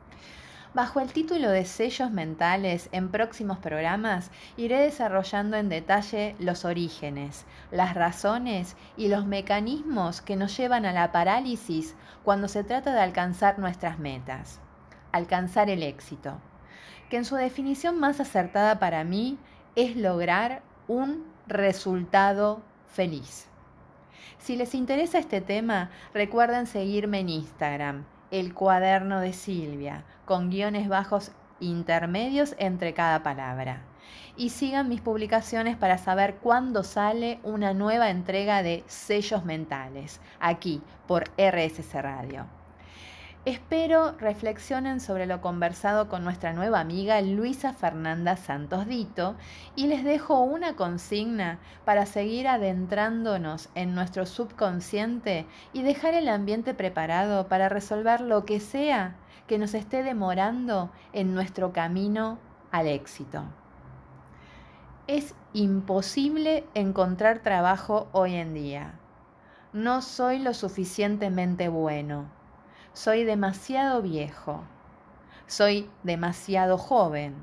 Bajo 0.74 1.00
el 1.00 1.14
título 1.14 1.52
de 1.52 1.66
sellos 1.66 2.10
mentales, 2.10 2.90
en 2.92 3.10
próximos 3.10 3.60
programas 3.60 4.32
iré 4.58 4.80
desarrollando 4.80 5.56
en 5.56 5.70
detalle 5.70 6.36
los 6.40 6.66
orígenes, 6.66 7.46
las 7.70 7.94
razones 7.94 8.76
y 8.98 9.08
los 9.08 9.28
mecanismos 9.28 10.24
que 10.24 10.36
nos 10.36 10.58
llevan 10.58 10.88
a 10.88 10.92
la 10.92 11.12
parálisis 11.12 11.96
cuando 12.24 12.48
se 12.48 12.64
trata 12.64 12.92
de 12.92 13.02
alcanzar 13.02 13.60
nuestras 13.60 14.00
metas, 14.00 14.62
alcanzar 15.12 15.70
el 15.70 15.84
éxito, 15.84 16.40
que 17.12 17.18
en 17.18 17.26
su 17.26 17.36
definición 17.36 18.00
más 18.00 18.20
acertada 18.20 18.80
para 18.80 19.04
mí 19.04 19.38
es 19.76 19.96
lograr 19.96 20.64
un 20.88 21.24
resultado 21.46 22.64
feliz. 22.88 23.46
Si 24.40 24.56
les 24.56 24.74
interesa 24.74 25.20
este 25.20 25.40
tema, 25.40 25.92
recuerden 26.16 26.66
seguirme 26.66 27.20
en 27.20 27.30
Instagram 27.30 28.06
el 28.34 28.56
cuaderno 28.56 29.20
de 29.20 29.32
Silvia, 29.32 30.06
con 30.26 30.50
guiones 30.50 30.90
bajos 30.90 31.32
intermedios 31.60 32.56
entre 32.58 32.96
cada 32.96 33.22
palabra. 33.22 33.84
Y 34.36 34.50
sigan 34.50 34.90
mis 34.90 35.02
publicaciones 35.02 35.78
para 35.78 36.00
saber 36.00 36.38
cuándo 36.38 36.84
sale 36.84 37.40
una 37.44 37.76
nueva 37.76 38.10
entrega 38.10 38.64
de 38.64 38.84
sellos 38.88 39.46
mentales, 39.46 40.20
aquí 40.40 40.82
por 41.08 41.26
RSC 41.38 41.94
Radio. 42.02 42.63
Espero 43.46 44.14
reflexionen 44.20 45.02
sobre 45.02 45.26
lo 45.26 45.42
conversado 45.42 46.08
con 46.08 46.24
nuestra 46.24 46.54
nueva 46.54 46.80
amiga 46.80 47.20
Luisa 47.20 47.74
Fernanda 47.74 48.38
Santos 48.38 48.88
Dito 48.88 49.36
y 49.76 49.88
les 49.88 50.06
dejo 50.06 50.40
una 50.40 50.78
consigna 50.78 51.60
para 51.84 52.06
seguir 52.06 52.48
adentrándonos 52.48 53.68
en 53.76 53.96
nuestro 53.96 54.26
subconsciente 54.26 55.46
y 55.74 55.82
dejar 55.82 56.14
el 56.14 56.30
ambiente 56.30 56.74
preparado 56.74 57.50
para 57.50 57.68
resolver 57.68 58.22
lo 58.22 58.46
que 58.46 58.62
sea 58.62 59.18
que 59.46 59.58
nos 59.58 59.74
esté 59.74 60.04
demorando 60.04 60.90
en 61.12 61.34
nuestro 61.34 61.74
camino 61.74 62.40
al 62.72 62.88
éxito. 62.88 63.44
Es 65.08 65.36
imposible 65.52 66.64
encontrar 66.76 67.40
trabajo 67.40 68.08
hoy 68.14 68.36
en 68.36 68.54
día. 68.54 68.94
No 69.74 70.02
soy 70.02 70.40
lo 70.40 70.54
suficientemente 70.54 71.68
bueno 71.68 72.42
soy 72.94 73.24
demasiado 73.24 74.04
viejo. 74.04 74.64
Soy 75.48 75.90
demasiado 76.04 76.78
joven. 76.78 77.34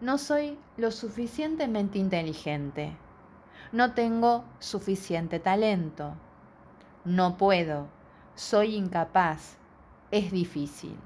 No 0.00 0.18
soy 0.18 0.58
lo 0.76 0.90
suficientemente 0.90 1.98
inteligente. 1.98 2.96
No 3.70 3.92
tengo 3.92 4.44
suficiente 4.58 5.38
talento. 5.38 6.14
No 7.04 7.36
puedo. 7.36 7.86
Soy 8.34 8.74
incapaz. 8.74 9.56
Es 10.10 10.32
difícil. 10.32 10.96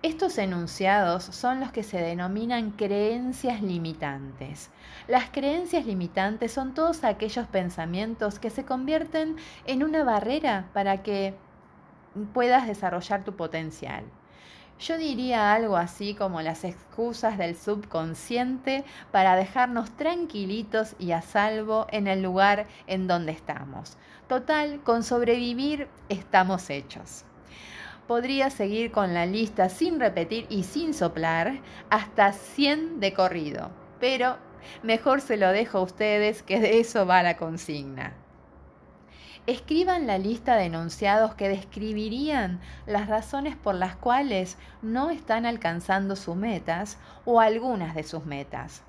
Estos 0.00 0.38
enunciados 0.38 1.24
son 1.24 1.60
los 1.60 1.70
que 1.70 1.82
se 1.82 1.98
denominan 1.98 2.70
creencias 2.70 3.60
limitantes. 3.60 4.70
Las 5.06 5.28
creencias 5.28 5.84
limitantes 5.84 6.52
son 6.52 6.72
todos 6.72 7.04
aquellos 7.04 7.46
pensamientos 7.48 8.38
que 8.38 8.48
se 8.48 8.64
convierten 8.64 9.36
en 9.66 9.82
una 9.82 10.04
barrera 10.04 10.70
para 10.72 11.02
que 11.02 11.34
puedas 12.32 12.66
desarrollar 12.66 13.24
tu 13.24 13.36
potencial. 13.36 14.04
Yo 14.80 14.96
diría 14.96 15.52
algo 15.52 15.76
así 15.76 16.14
como 16.14 16.40
las 16.40 16.62
excusas 16.62 17.36
del 17.36 17.56
subconsciente 17.56 18.84
para 19.10 19.34
dejarnos 19.34 19.90
tranquilitos 19.96 20.94
y 21.00 21.10
a 21.10 21.20
salvo 21.20 21.88
en 21.90 22.06
el 22.06 22.22
lugar 22.22 22.66
en 22.86 23.08
donde 23.08 23.32
estamos. 23.32 23.98
Total, 24.28 24.80
con 24.84 25.02
sobrevivir 25.02 25.88
estamos 26.08 26.70
hechos. 26.70 27.24
Podría 28.06 28.50
seguir 28.50 28.92
con 28.92 29.14
la 29.14 29.26
lista 29.26 29.68
sin 29.68 29.98
repetir 29.98 30.46
y 30.48 30.62
sin 30.62 30.94
soplar 30.94 31.60
hasta 31.90 32.32
100 32.32 33.00
de 33.00 33.12
corrido, 33.12 33.70
pero 33.98 34.36
mejor 34.84 35.20
se 35.20 35.36
lo 35.36 35.50
dejo 35.50 35.78
a 35.78 35.82
ustedes 35.82 36.44
que 36.44 36.60
de 36.60 36.78
eso 36.78 37.04
va 37.04 37.24
la 37.24 37.36
consigna. 37.36 38.14
Escriban 39.48 40.06
la 40.06 40.18
lista 40.18 40.56
de 40.56 40.64
enunciados 40.64 41.34
que 41.34 41.48
describirían 41.48 42.60
las 42.84 43.08
razones 43.08 43.56
por 43.56 43.74
las 43.74 43.96
cuales 43.96 44.58
no 44.82 45.08
están 45.08 45.46
alcanzando 45.46 46.16
sus 46.16 46.36
metas 46.36 46.98
o 47.24 47.40
algunas 47.40 47.94
de 47.94 48.02
sus 48.02 48.26
metas. 48.26 48.82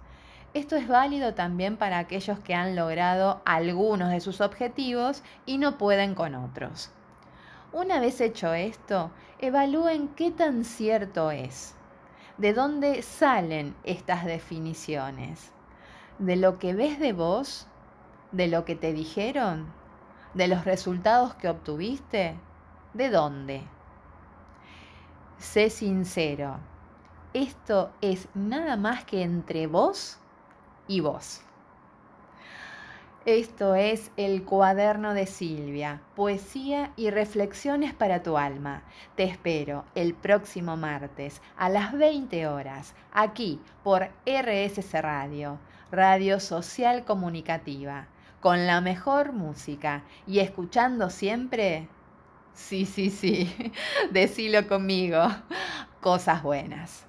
Esto 0.53 0.75
es 0.75 0.89
válido 0.89 1.33
también 1.33 1.77
para 1.77 1.97
aquellos 1.97 2.39
que 2.39 2.55
han 2.55 2.75
logrado 2.75 3.41
algunos 3.45 4.09
de 4.09 4.19
sus 4.19 4.41
objetivos 4.41 5.23
y 5.45 5.59
no 5.59 5.77
pueden 5.77 6.13
con 6.13 6.35
otros. 6.35 6.91
Una 7.71 8.01
vez 8.01 8.19
hecho 8.19 8.53
esto, 8.53 9.11
evalúen 9.39 10.09
qué 10.09 10.29
tan 10.29 10.65
cierto 10.65 11.31
es. 11.31 11.73
¿De 12.37 12.51
dónde 12.51 13.01
salen 13.01 13.77
estas 13.85 14.25
definiciones? 14.25 15.53
¿De 16.17 16.35
lo 16.35 16.59
que 16.59 16.73
ves 16.73 16.99
de 16.99 17.13
vos? 17.13 17.65
¿De 18.33 18.49
lo 18.49 18.65
que 18.65 18.75
te 18.75 18.91
dijeron? 18.91 19.78
De 20.33 20.47
los 20.47 20.65
resultados 20.65 21.33
que 21.35 21.49
obtuviste? 21.49 22.35
¿De 22.93 23.09
dónde? 23.09 23.63
Sé 25.37 25.69
sincero. 25.69 26.57
Esto 27.33 27.91
es 28.01 28.27
nada 28.33 28.75
más 28.75 29.05
que 29.05 29.21
entre 29.21 29.67
vos 29.67 30.17
y 30.87 30.99
vos. 30.99 31.41
Esto 33.25 33.75
es 33.75 34.11
el 34.17 34.43
cuaderno 34.43 35.13
de 35.13 35.25
Silvia, 35.25 36.01
poesía 36.15 36.93
y 36.95 37.09
reflexiones 37.09 37.93
para 37.93 38.23
tu 38.23 38.37
alma. 38.37 38.83
Te 39.15 39.23
espero 39.23 39.85
el 39.93 40.13
próximo 40.15 40.77
martes 40.77 41.41
a 41.57 41.69
las 41.69 41.93
20 41.93 42.47
horas, 42.47 42.95
aquí 43.11 43.61
por 43.83 44.09
RSC 44.25 45.01
Radio, 45.01 45.59
Radio 45.91 46.39
Social 46.39 47.03
Comunicativa 47.03 48.07
con 48.41 48.67
la 48.67 48.81
mejor 48.81 49.33
música 49.33 50.03
y 50.27 50.39
escuchando 50.39 51.09
siempre, 51.09 51.89
sí, 52.53 52.85
sí, 52.85 53.09
sí, 53.09 53.53
decilo 54.11 54.67
conmigo, 54.67 55.23
cosas 56.01 56.43
buenas. 56.43 57.08